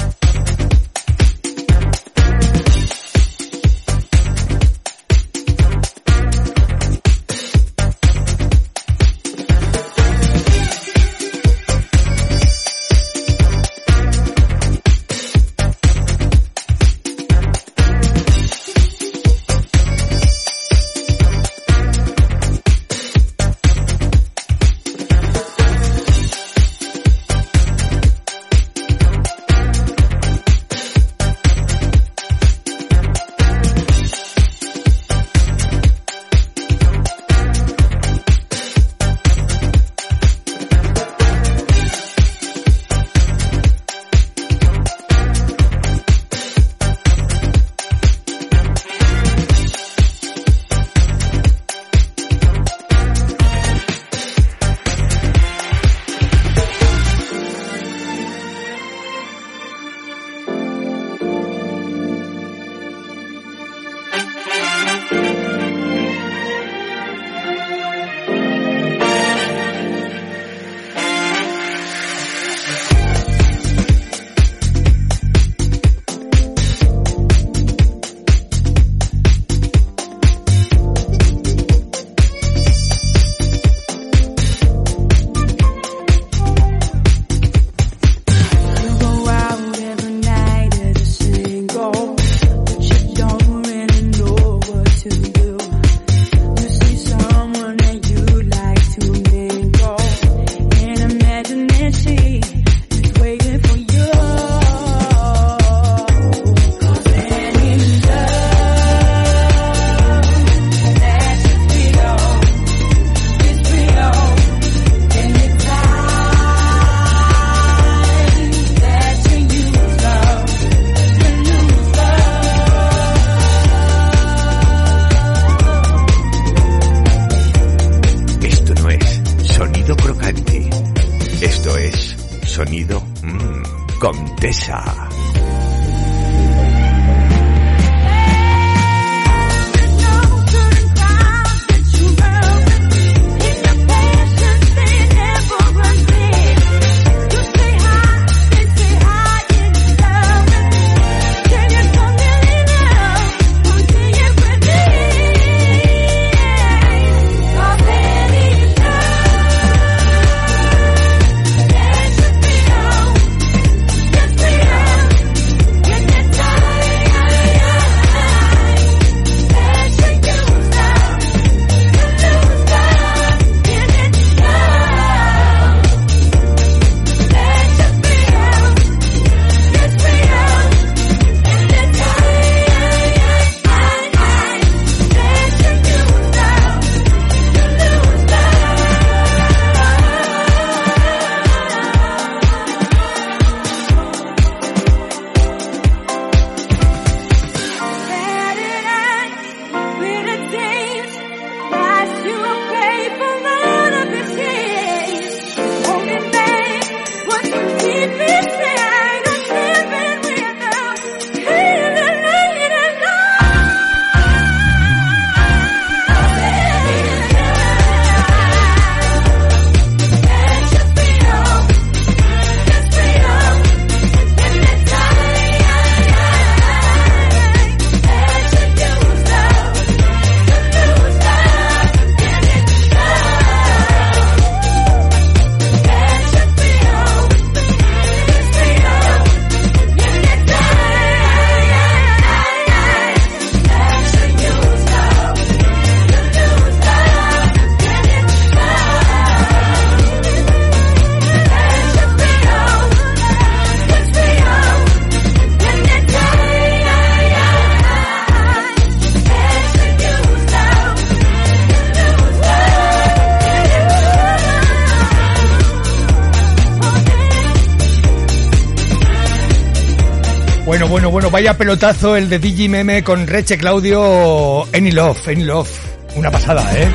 [271.38, 275.70] Vaya pelotazo el de DJ Meme con Reche Claudio Any Love, Any Love.
[276.16, 276.92] Una pasada, ¿eh?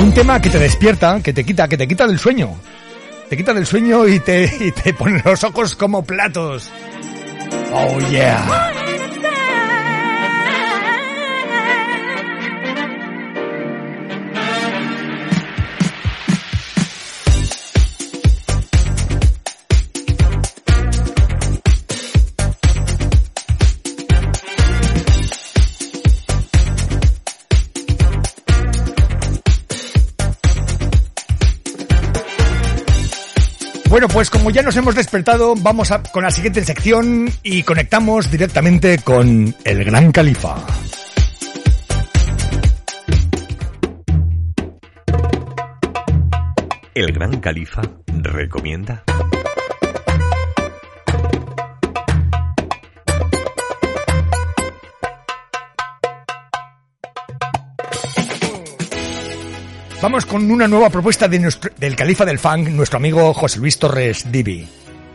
[0.00, 2.58] Un tema que te despierta, que te quita, que te quita del sueño.
[3.28, 6.70] Te quita del sueño y te, y te pone los ojos como platos.
[7.70, 8.77] Oh yeah.
[34.58, 40.10] Ya nos hemos despertado, vamos con la siguiente sección y conectamos directamente con el Gran
[40.10, 40.56] Califa.
[46.92, 49.04] El Gran Califa recomienda.
[60.08, 63.78] Vamos con una nueva propuesta de nuestro- del califa del funk, nuestro amigo José Luis
[63.78, 64.66] Torres Divi.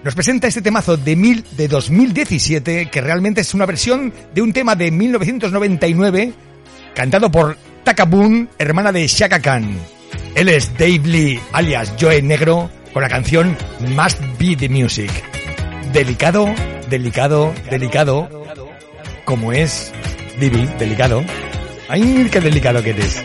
[0.03, 4.53] Nos presenta este temazo de, mil, de 2017, que realmente es una versión de un
[4.53, 6.33] tema de 1999,
[6.93, 9.75] cantado por Taka Boon, hermana de Shaka Khan.
[10.35, 15.09] Él es Dave Lee, alias Joe Negro, con la canción Must Be the Music.
[15.91, 16.53] Delicado,
[16.87, 18.29] delicado, delicado,
[19.25, 19.91] como es
[20.39, 21.23] Divi, delicado.
[21.89, 23.23] ¡Ay, qué delicado que eres!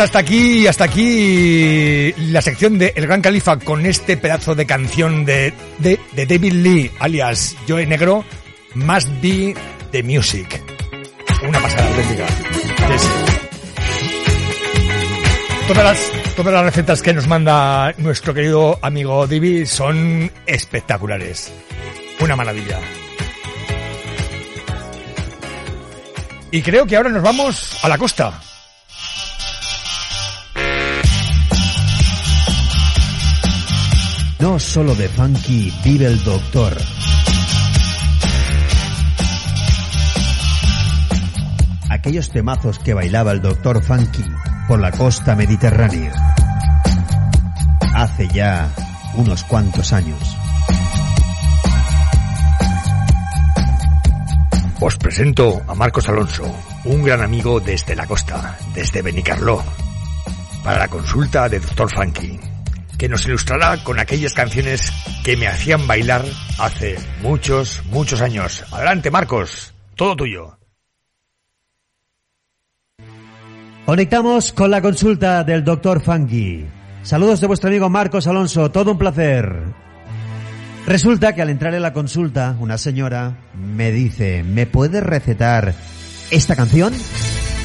[0.00, 5.24] Hasta aquí, hasta aquí la sección de El Gran Califa con este pedazo de canción
[5.24, 8.24] de, de, David Lee, alias Joe Negro,
[8.74, 9.54] Must Be
[9.90, 10.62] the Music.
[11.46, 12.26] Una pasada auténtica.
[15.66, 21.52] Todas las, todas las recetas que nos manda nuestro querido amigo Divi son espectaculares.
[22.20, 22.78] Una maravilla.
[26.50, 28.42] Y creo que ahora nos vamos a la costa.
[34.40, 36.77] No solo de funky vive el doctor.
[41.90, 44.24] Aquellos temazos que bailaba el doctor funky
[44.69, 46.12] por la costa mediterránea.
[47.94, 48.70] Hace ya
[49.15, 50.20] unos cuantos años.
[54.81, 56.44] Os presento a Marcos Alonso,
[56.85, 59.65] un gran amigo desde la costa, desde Benicarló,
[60.62, 62.39] para la consulta de Doctor Funky,
[62.98, 64.92] que nos ilustrará con aquellas canciones
[65.24, 66.24] que me hacían bailar
[66.58, 68.64] hace muchos, muchos años.
[68.72, 70.58] Adelante, Marcos, todo tuyo.
[73.86, 76.66] Conectamos con la consulta del doctor Funky.
[77.02, 79.62] Saludos de vuestro amigo Marcos Alonso, todo un placer.
[80.84, 85.74] Resulta que al entrar en la consulta, una señora me dice, ¿me puedes recetar
[86.30, 86.92] esta canción?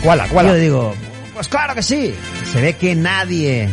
[0.01, 0.21] ¿Cuál?
[0.29, 0.47] ¿Cuál?
[0.47, 0.93] Yo le digo,
[1.33, 2.13] pues claro que sí.
[2.51, 3.69] Se ve que nadie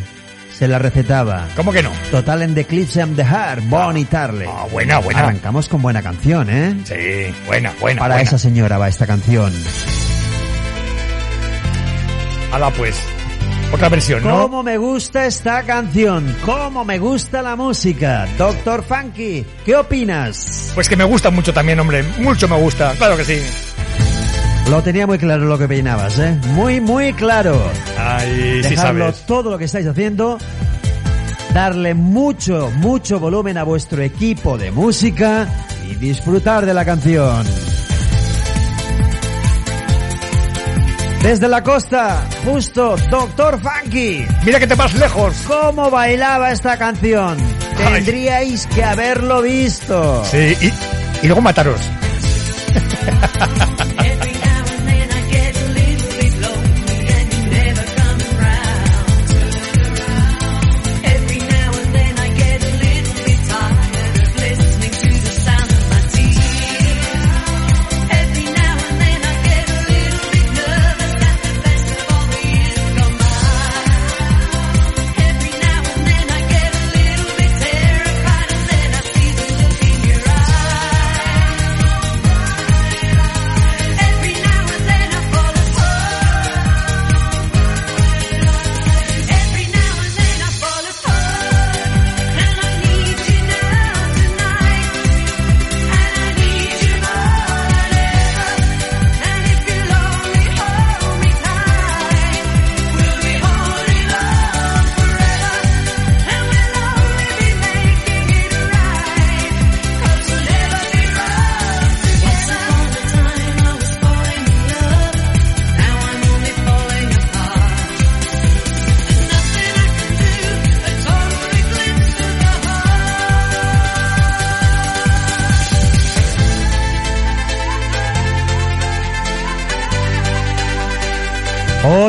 [0.60, 1.48] se la recetaba.
[1.56, 1.90] ¿Cómo que no?
[2.10, 4.46] Total en The Clips and the Heart, Bonnie Tarle.
[4.46, 5.20] Ah, buena, buena.
[5.20, 6.76] Arrancamos con buena canción, ¿eh?
[6.84, 7.98] Sí, buena, buena.
[7.98, 8.28] Para buena.
[8.28, 9.50] esa señora va esta canción.
[12.52, 12.94] Hala pues.
[13.72, 14.42] Otra versión, ¿no?
[14.42, 16.36] ¿Cómo me gusta esta canción?
[16.44, 18.28] ¿Cómo me gusta la música?
[18.36, 20.72] Doctor Funky, ¿qué opinas?
[20.74, 22.02] Pues que me gusta mucho también, hombre.
[22.18, 22.92] Mucho me gusta.
[22.98, 23.40] Claro que sí.
[24.70, 26.38] Lo tenía muy claro lo que opinabas, ¿eh?
[26.54, 27.60] Muy, muy claro.
[27.98, 29.26] Ay, sí Dejarlo sabes.
[29.26, 30.38] todo lo que estáis haciendo.
[31.52, 35.48] Darle mucho, mucho volumen a vuestro equipo de música
[35.90, 37.44] y disfrutar de la canción.
[41.20, 44.24] Desde la costa, justo Doctor Funky.
[44.44, 45.34] Mira que te vas lejos.
[45.48, 47.36] ¿Cómo bailaba esta canción?
[47.76, 50.24] Tendríais que haberlo visto.
[50.26, 50.72] Sí, y,
[51.24, 51.80] y luego mataros.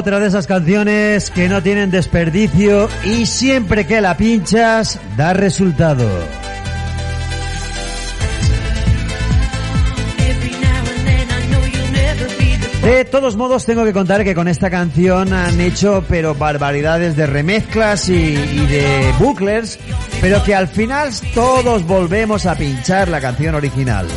[0.01, 6.09] Otra de esas canciones que no tienen desperdicio y siempre que la pinchas da resultado.
[12.81, 17.27] De todos modos tengo que contar que con esta canción han hecho pero barbaridades de
[17.27, 19.77] remezclas y, de bucles,
[20.19, 24.07] pero que al final todos volvemos a pinchar la canción original.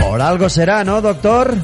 [0.00, 1.56] Por algo será, ¿no, doctor?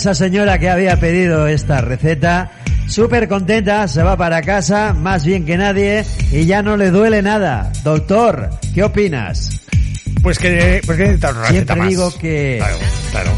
[0.00, 2.52] Esa señora que había pedido esta receta.
[2.88, 7.20] Súper contenta, se va para casa, más bien que nadie, y ya no le duele
[7.20, 7.70] nada.
[7.84, 9.60] Doctor, ¿qué opinas?
[10.22, 11.88] Pues que, pues que necesitas una receta Siempre más.
[11.88, 12.76] digo que Claro,
[13.10, 13.30] claro.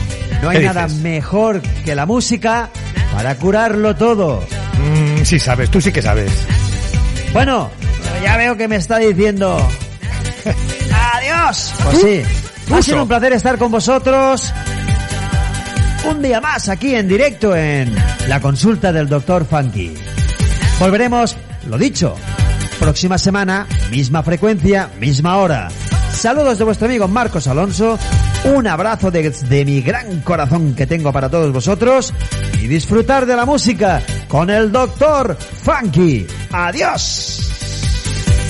[0.42, 1.02] no ¿Qué hay nada dices?
[1.02, 2.70] mejor que la música
[3.12, 4.40] para curarlo todo.
[4.40, 6.30] Mm, sí sabes, tú sí que sabes.
[7.32, 7.70] Bueno,
[8.22, 9.56] ya veo que me está diciendo.
[11.14, 11.74] ¡Adiós!
[11.84, 12.22] Pues sí.
[12.72, 14.52] Ha sido un placer estar con vosotros.
[16.04, 17.94] Un día más aquí en directo en
[18.26, 19.94] la consulta del doctor Funky.
[20.80, 21.36] Volveremos,
[21.68, 22.16] lo dicho,
[22.80, 25.68] próxima semana, misma frecuencia, misma hora.
[26.12, 27.98] Saludos de vuestro amigo Marcos Alonso.
[28.44, 32.12] Un abrazo de, mi gran corazón que tengo para todos vosotros.
[32.60, 36.26] Y disfrutar de la música con el doctor Funky.
[36.50, 37.48] Adiós.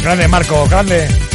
[0.03, 1.32] Grande, Marco, grande.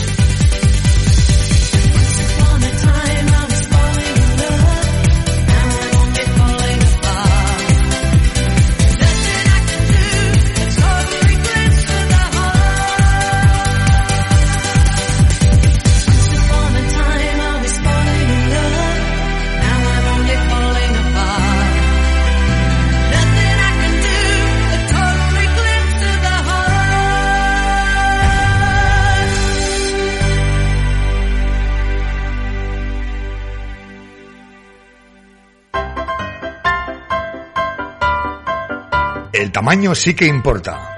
[39.58, 40.94] Tamaño sí que importa.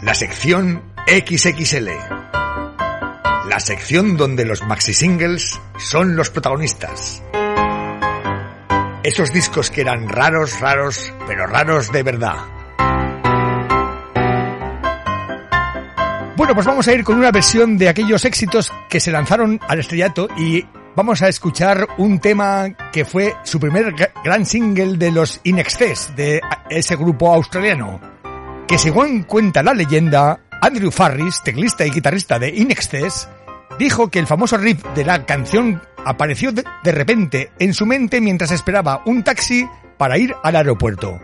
[0.00, 1.88] La sección XXL.
[3.48, 7.20] La sección donde los maxi singles son los protagonistas.
[9.02, 12.36] Esos discos que eran raros, raros, pero raros de verdad.
[16.36, 19.80] Bueno, pues vamos a ir con una versión de aquellos éxitos que se lanzaron al
[19.80, 20.64] estrellato y
[20.96, 25.58] vamos a escuchar un tema que fue su primer gra- gran single de los In
[25.58, 26.40] Excess, de
[26.70, 28.00] ese grupo australiano.
[28.66, 33.28] Que según cuenta la leyenda, Andrew Farris, teclista y guitarrista de In Excess,
[33.78, 38.20] dijo que el famoso riff de la canción apareció de, de repente en su mente
[38.20, 41.20] mientras esperaba un taxi para ir al aeropuerto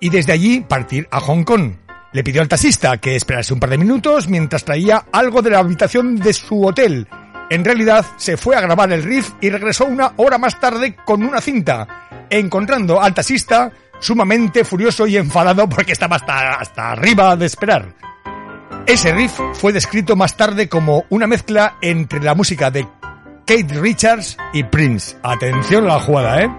[0.00, 1.72] y desde allí partir a Hong Kong.
[2.12, 5.58] Le pidió al taxista que esperase un par de minutos mientras traía algo de la
[5.58, 7.06] habitación de su hotel.
[7.50, 11.22] En realidad, se fue a grabar el riff y regresó una hora más tarde con
[11.22, 13.70] una cinta, encontrando al taxista
[14.00, 17.94] sumamente furioso y enfadado porque estaba hasta, hasta arriba de esperar.
[18.86, 22.86] Ese riff fue descrito más tarde como una mezcla entre la música de
[23.46, 25.16] Kate Richards y Prince.
[25.22, 26.50] Atención a la jugada, ¿eh?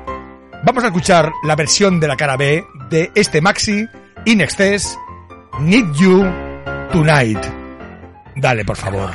[0.64, 3.88] Vamos a escuchar la versión de la cara B de este maxi
[4.26, 4.98] In Excess
[5.60, 6.26] Need You
[6.92, 7.40] Tonight.
[8.36, 9.12] Dale, por favor.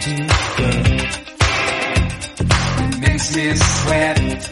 [0.00, 1.18] do it.
[2.80, 4.50] It makes me sweat.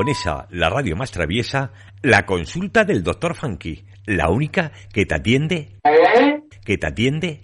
[0.00, 5.76] aragonesa, la radio más traviesa, la consulta del doctor Funky, la única que te atiende,
[6.64, 7.40] que te atiende,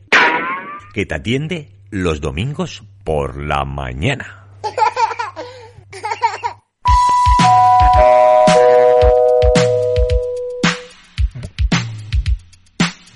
[0.95, 4.47] que te atiende los domingos por la mañana.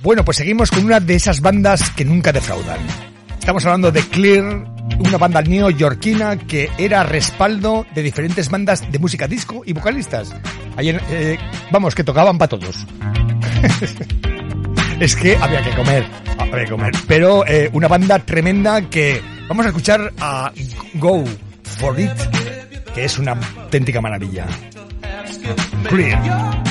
[0.03, 3.10] Bueno, pues seguimos con una de esas bandas que nunca defraudan.
[3.41, 4.67] Estamos hablando de Clear,
[4.99, 10.37] una banda neoyorquina que era respaldo de diferentes bandas de música disco y vocalistas.
[10.79, 11.39] Eh,
[11.73, 12.87] vamos, que tocaban para todos.
[15.01, 16.05] es que había que comer,
[16.39, 16.93] había que comer.
[17.09, 20.53] Pero eh, una banda tremenda que vamos a escuchar a
[20.95, 21.25] Go
[21.63, 22.13] For It,
[22.95, 24.47] que es una auténtica maravilla.
[25.89, 26.70] Clear.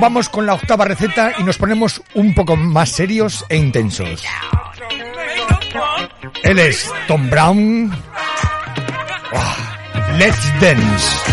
[0.00, 4.22] Vamos con la octava receta y nos ponemos un poco más serios e intensos.
[6.42, 7.92] Él es Tom Brown.
[9.34, 9.56] Ah,
[10.18, 11.32] Let's dance.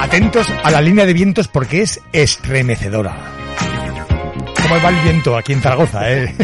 [0.00, 3.14] Atentos a la línea de vientos porque es estremecedora.
[4.62, 6.34] ¿Cómo va el viento aquí en Zaragoza, eh?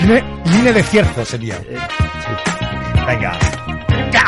[0.00, 1.58] Línea- línea de cierzo sería.
[3.06, 3.38] Venga.
[4.10, 4.18] The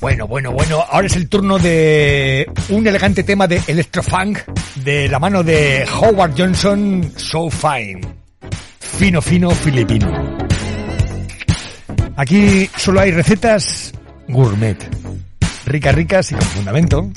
[0.00, 4.38] Bueno, bueno, bueno, ahora es el turno de un elegante tema de electrofunk
[4.84, 8.00] de la mano de Howard Johnson, So Fine.
[8.80, 10.38] Fino, fino, filipino.
[12.16, 13.92] Aquí solo hay recetas
[14.28, 14.76] gourmet.
[15.66, 17.10] Ricas, ricas y con fundamento.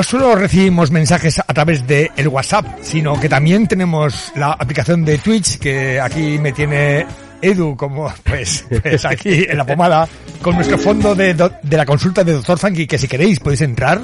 [0.00, 5.04] No solo recibimos mensajes a través de el WhatsApp, sino que también tenemos la aplicación
[5.04, 7.04] de Twitch, que aquí me tiene
[7.42, 10.08] Edu como, pues, pues aquí en la pomada,
[10.40, 14.00] con nuestro fondo de, de la consulta de Doctor Funky, que si queréis podéis entrar.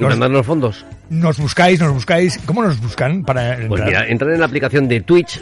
[0.00, 0.84] Y mandarnos fondos.
[1.10, 2.40] Nos buscáis, nos buscáis.
[2.44, 3.68] ¿Cómo nos buscan para entrar?
[3.68, 5.40] Pues mira, entran en la aplicación de Twitch,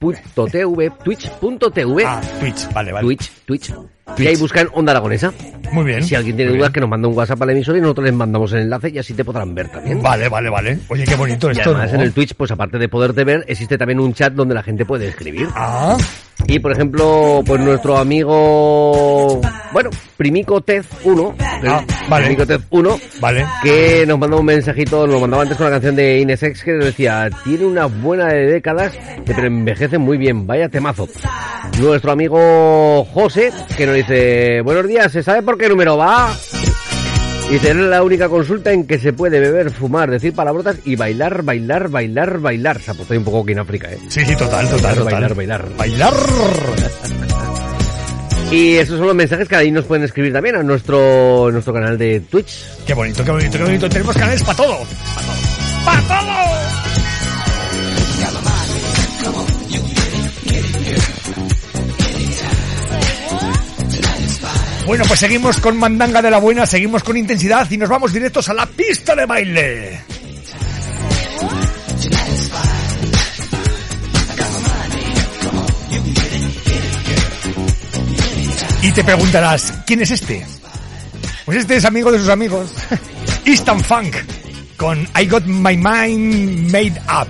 [0.00, 2.04] twitch.tv, twitch.tv.
[2.04, 3.06] Ah, Twitch, vale, vale.
[3.06, 3.72] Twitch, Twitch.
[4.18, 5.32] Y ahí buscan Onda Aragonesa.
[5.72, 6.02] Muy bien.
[6.02, 8.14] Si alguien tiene dudas, que nos manda un WhatsApp a la emisora y nosotros les
[8.14, 10.02] mandamos el enlace y así te podrán ver también.
[10.02, 10.78] Vale, vale, vale.
[10.88, 11.98] Oye, qué bonito Y esto, además ¿no?
[11.98, 14.84] en el Twitch, pues aparte de poderte ver, existe también un chat donde la gente
[14.84, 15.48] puede escribir.
[15.54, 15.96] Ah.
[16.46, 19.40] Y por ejemplo, pues nuestro amigo,
[19.72, 21.34] bueno, Primico Tez 1,
[21.66, 22.24] Ah, vale.
[22.26, 23.46] Primico Tez 1, Vale.
[23.62, 26.72] que nos mandó un mensajito, nos lo mandaba antes con la canción de Inesex que
[26.74, 28.92] nos decía, tiene una buena de décadas,
[29.26, 31.08] pero envejece muy bien, vaya temazo.
[31.80, 36.34] Nuestro amigo José, que nos dice, buenos días, ¿se sabe por qué número va?
[37.50, 41.42] Dice, es la única consulta en que se puede beber, fumar, decir palabrotas y bailar,
[41.42, 42.78] bailar, bailar, bailar.
[42.80, 43.98] Se ahí un poco aquí en África, ¿eh?
[44.08, 45.34] Sí, sí, total, total, Bailar, total.
[45.34, 45.34] bailar,
[45.74, 45.76] bailar.
[45.76, 46.14] Bailar.
[48.50, 51.98] Y esos son los mensajes que ahí nos pueden escribir también a nuestro, nuestro canal
[51.98, 52.64] de Twitch.
[52.86, 53.88] Qué bonito, qué bonito, qué bonito.
[53.90, 54.78] Tenemos canales para todo.
[55.84, 57.07] ¡Para todo!
[64.88, 68.48] Bueno, pues seguimos con Mandanga de la Buena, seguimos con intensidad y nos vamos directos
[68.48, 70.00] a la pista de baile.
[78.80, 80.46] Y te preguntarás, ¿quién es este?
[81.44, 82.70] Pues este es amigo de sus amigos.
[83.44, 84.16] Instant Funk
[84.78, 87.28] con I Got My Mind Made Up.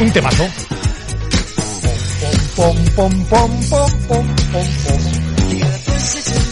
[0.00, 0.48] Un temazo.
[6.04, 6.43] Six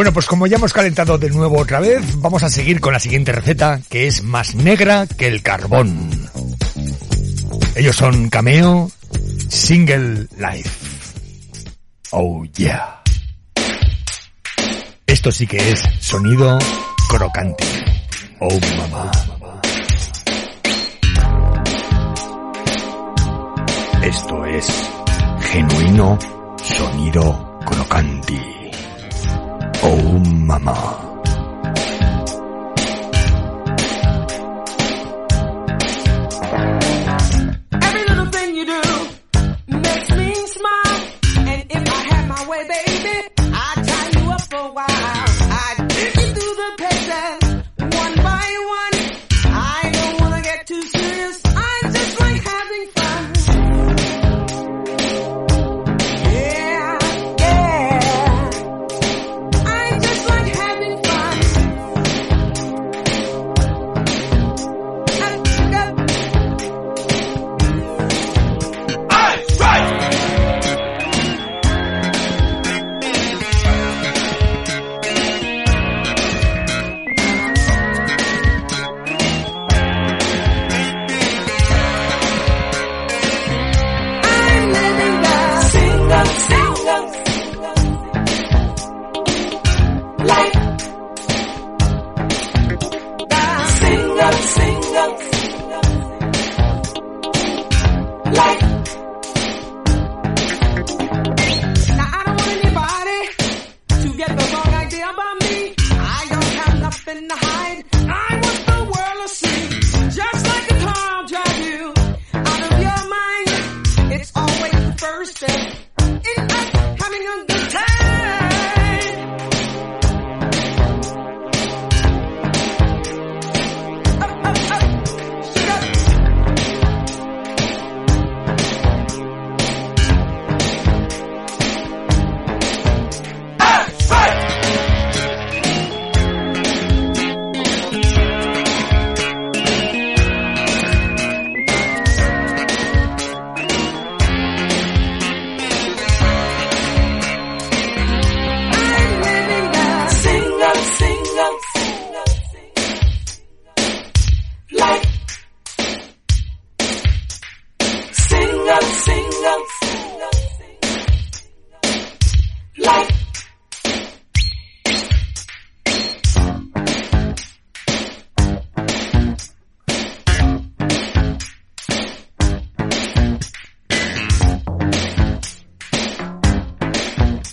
[0.00, 2.98] Bueno, pues como ya hemos calentado de nuevo otra vez, vamos a seguir con la
[2.98, 6.08] siguiente receta, que es más negra que el carbón.
[7.76, 8.90] Ellos son Cameo,
[9.50, 10.70] Single Life.
[12.12, 13.02] Oh yeah.
[15.06, 16.58] Esto sí que es sonido
[17.06, 17.64] crocante.
[18.40, 19.10] Oh mamá.
[24.02, 24.66] Esto es
[25.42, 26.18] genuino
[26.56, 28.59] sonido crocante.
[29.92, 31.09] Oh mamá.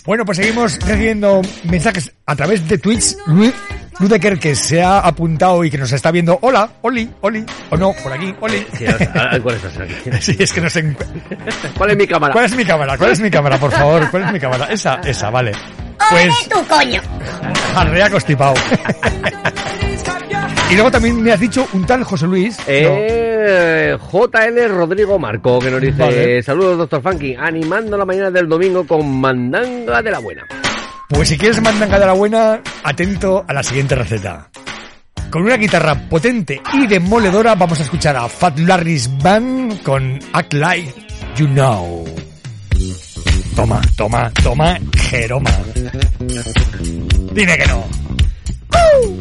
[0.08, 3.14] Bueno, pues seguimos recibiendo mensajes a través de Twitch.
[3.26, 3.52] Lu-
[4.00, 6.38] Ludeker, que se ha apuntado y que nos está viendo.
[6.40, 7.44] Hola, Oli, Oli.
[7.68, 8.66] O no, por aquí, Oli.
[8.72, 9.94] Sí, ahora- ¿Cuál estás aquí?
[10.22, 10.96] Sí, es que no sé.
[11.76, 12.32] ¿Cuál es mi cámara?
[12.32, 12.96] ¿Cuál es mi cámara?
[12.96, 14.10] ¿Cuál es mi cámara, por favor?
[14.10, 14.64] ¿Cuál es mi cámara?
[14.72, 15.52] Esa, esa, vale.
[16.08, 17.02] Pues, tu coño!
[17.76, 18.54] arrea constipado.
[20.70, 22.56] y luego también me has dicho un tal José Luis.
[22.66, 23.37] Eh,
[23.96, 26.42] JL Rodrigo Marco, que nos dice, Vale.
[26.42, 30.44] saludos doctor Funky, animando la mañana del domingo con mandanga de la buena.
[31.08, 34.48] Pues si quieres mandanga de la buena, atento a la siguiente receta.
[35.30, 40.54] Con una guitarra potente y demoledora vamos a escuchar a Fat Larry's Band con Act
[40.54, 40.94] Like
[41.36, 42.04] You Know.
[43.54, 44.78] Toma, toma, toma,
[45.10, 45.50] Jeroma.
[47.32, 47.78] Dime que no.
[48.70, 49.16] ¡Uh!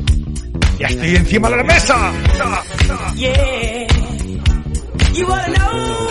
[0.79, 2.11] Ya estoy encima de la mesa.
[3.15, 3.96] Yeah.
[5.17, 6.07] You wanna know?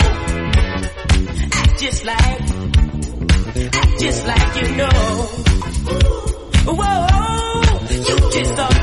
[1.52, 2.40] Act just like,
[3.72, 4.90] act just like you know.
[6.78, 8.75] Whoa, you just ought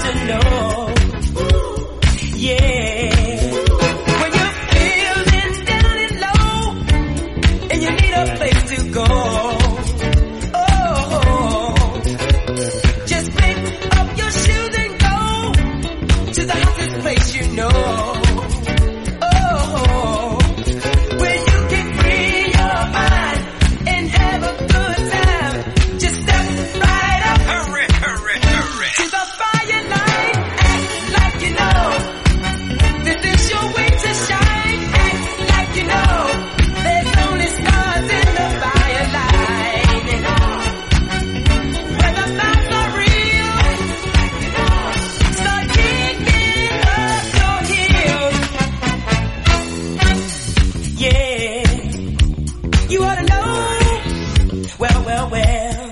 [52.89, 54.67] you ought to know.
[54.79, 55.87] Well, well, well.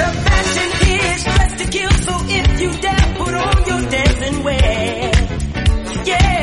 [0.00, 5.12] The fashion is dressed to kill, so if you dare, put on your dancing wear.
[6.04, 6.33] Yeah,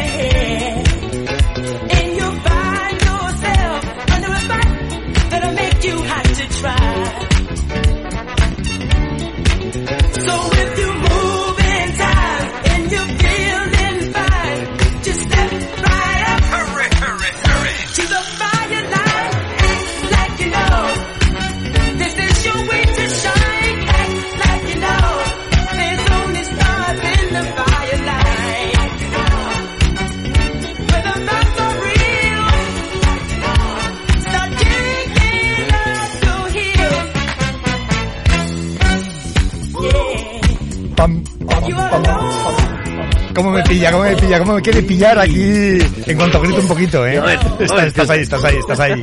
[43.72, 43.92] pilla?
[43.92, 44.40] ¿Cómo me pilla?
[44.40, 45.78] ¿Cómo me quiere pillar aquí?
[46.06, 47.22] En cuanto grito un poquito, ¿eh?
[47.60, 49.02] Estás, estás ahí, estás ahí, estás ahí.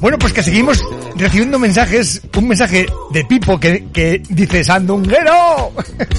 [0.00, 0.84] Bueno, pues que seguimos
[1.16, 2.20] recibiendo mensajes.
[2.36, 5.72] Un mensaje de Pipo que, que dice ¡Sandunguero!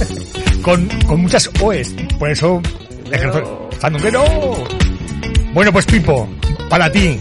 [0.63, 1.93] con, con muchas OEs.
[2.17, 2.61] Por eso...
[3.79, 4.23] ¡Sandunguero!
[5.53, 6.27] Bueno, pues Pipo,
[6.69, 7.19] para ti,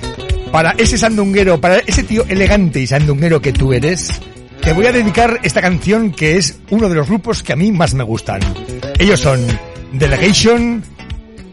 [0.52, 4.10] para ese sandunguero, para ese tío elegante y sandunguero que tú eres,
[4.62, 7.72] te voy a dedicar esta canción que es uno de los grupos que a mí
[7.72, 8.40] más me gustan.
[8.98, 9.44] Ellos son
[9.92, 10.82] Delegation,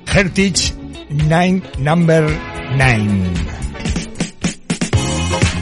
[0.06, 0.74] Heritage,
[1.10, 2.24] Nine, Number
[2.78, 3.34] Nine.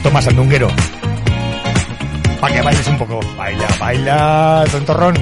[0.02, 0.68] Toma, sandunguero.
[2.40, 3.20] Para que bailes un poco.
[3.36, 5.14] Baila, baila, tontorrón.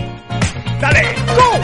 [0.80, 1.02] ¡Dale!
[1.36, 1.63] ¡Go!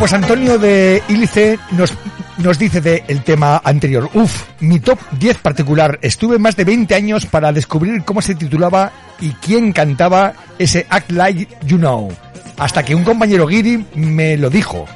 [0.00, 1.92] Pues Antonio de Ílice nos,
[2.38, 4.08] nos dice del tema anterior.
[4.14, 5.98] Uf, mi top 10 particular.
[6.00, 11.10] Estuve más de 20 años para descubrir cómo se titulaba y quién cantaba ese Act
[11.10, 12.08] Like You Know.
[12.56, 14.86] Hasta que un compañero Giri me lo dijo.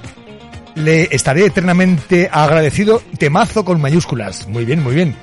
[0.74, 3.02] Le estaré eternamente agradecido.
[3.18, 4.48] Temazo con mayúsculas.
[4.48, 5.14] Muy bien, muy bien.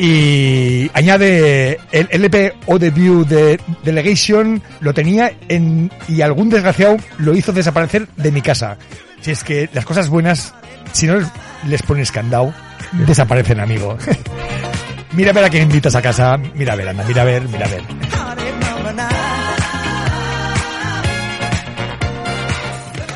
[0.00, 6.96] Y añade el LP O The View de Delegation lo tenía en y algún desgraciado
[7.18, 8.76] lo hizo desaparecer de mi casa.
[9.20, 10.54] Si es que las cosas buenas,
[10.92, 11.18] si no
[11.66, 12.54] les pones candado,
[12.92, 13.96] desaparecen, amigo.
[15.12, 16.36] mira a ver a quién invitas a casa.
[16.54, 17.82] Mira a ver, anda, mira a ver, mira a ver.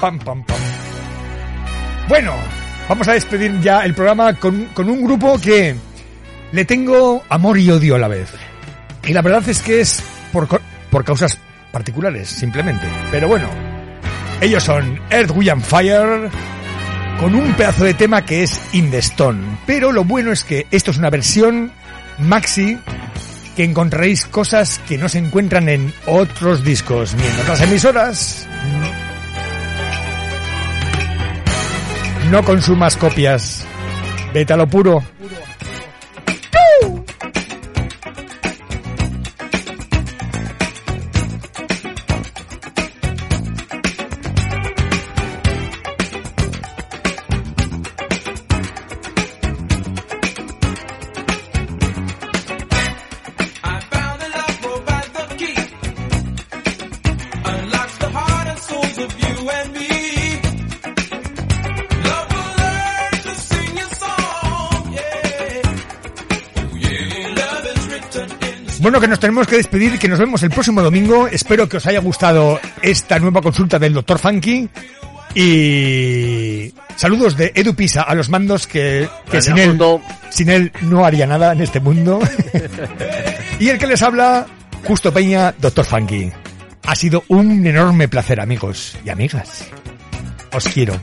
[0.00, 0.58] Pam, pam, pam.
[2.08, 2.34] Bueno,
[2.88, 5.76] vamos a despedir ya el programa con, con un grupo que
[6.50, 8.28] le tengo amor y odio a la vez.
[9.04, 10.02] Y la verdad es que es
[10.32, 10.48] por,
[10.90, 11.38] por causas
[11.70, 12.86] particulares, simplemente.
[13.10, 13.48] Pero bueno,
[14.43, 16.28] ellos son Earth, Wind Fire
[17.20, 19.59] con un pedazo de tema que es In the Stone.
[19.66, 21.70] Pero lo bueno es que esto es una versión
[22.19, 22.77] maxi
[23.55, 28.48] que encontraréis cosas que no se encuentran en otros discos ni en otras emisoras.
[32.32, 33.64] No consumas copias.
[34.35, 35.05] Vete a lo puro.
[69.52, 71.28] Que despedir, que nos vemos el próximo domingo.
[71.28, 74.18] Espero que os haya gustado esta nueva consulta del Dr.
[74.18, 74.66] Funky.
[75.34, 79.06] Y saludos de Edu Pisa a los mandos que,
[79.40, 79.78] sin él,
[80.30, 82.18] sin él no haría nada en este mundo.
[83.60, 84.46] y el que les habla,
[84.84, 85.84] Justo Peña, Dr.
[85.84, 86.32] Funky.
[86.84, 89.66] Ha sido un enorme placer, amigos y amigas.
[90.54, 90.98] Os quiero.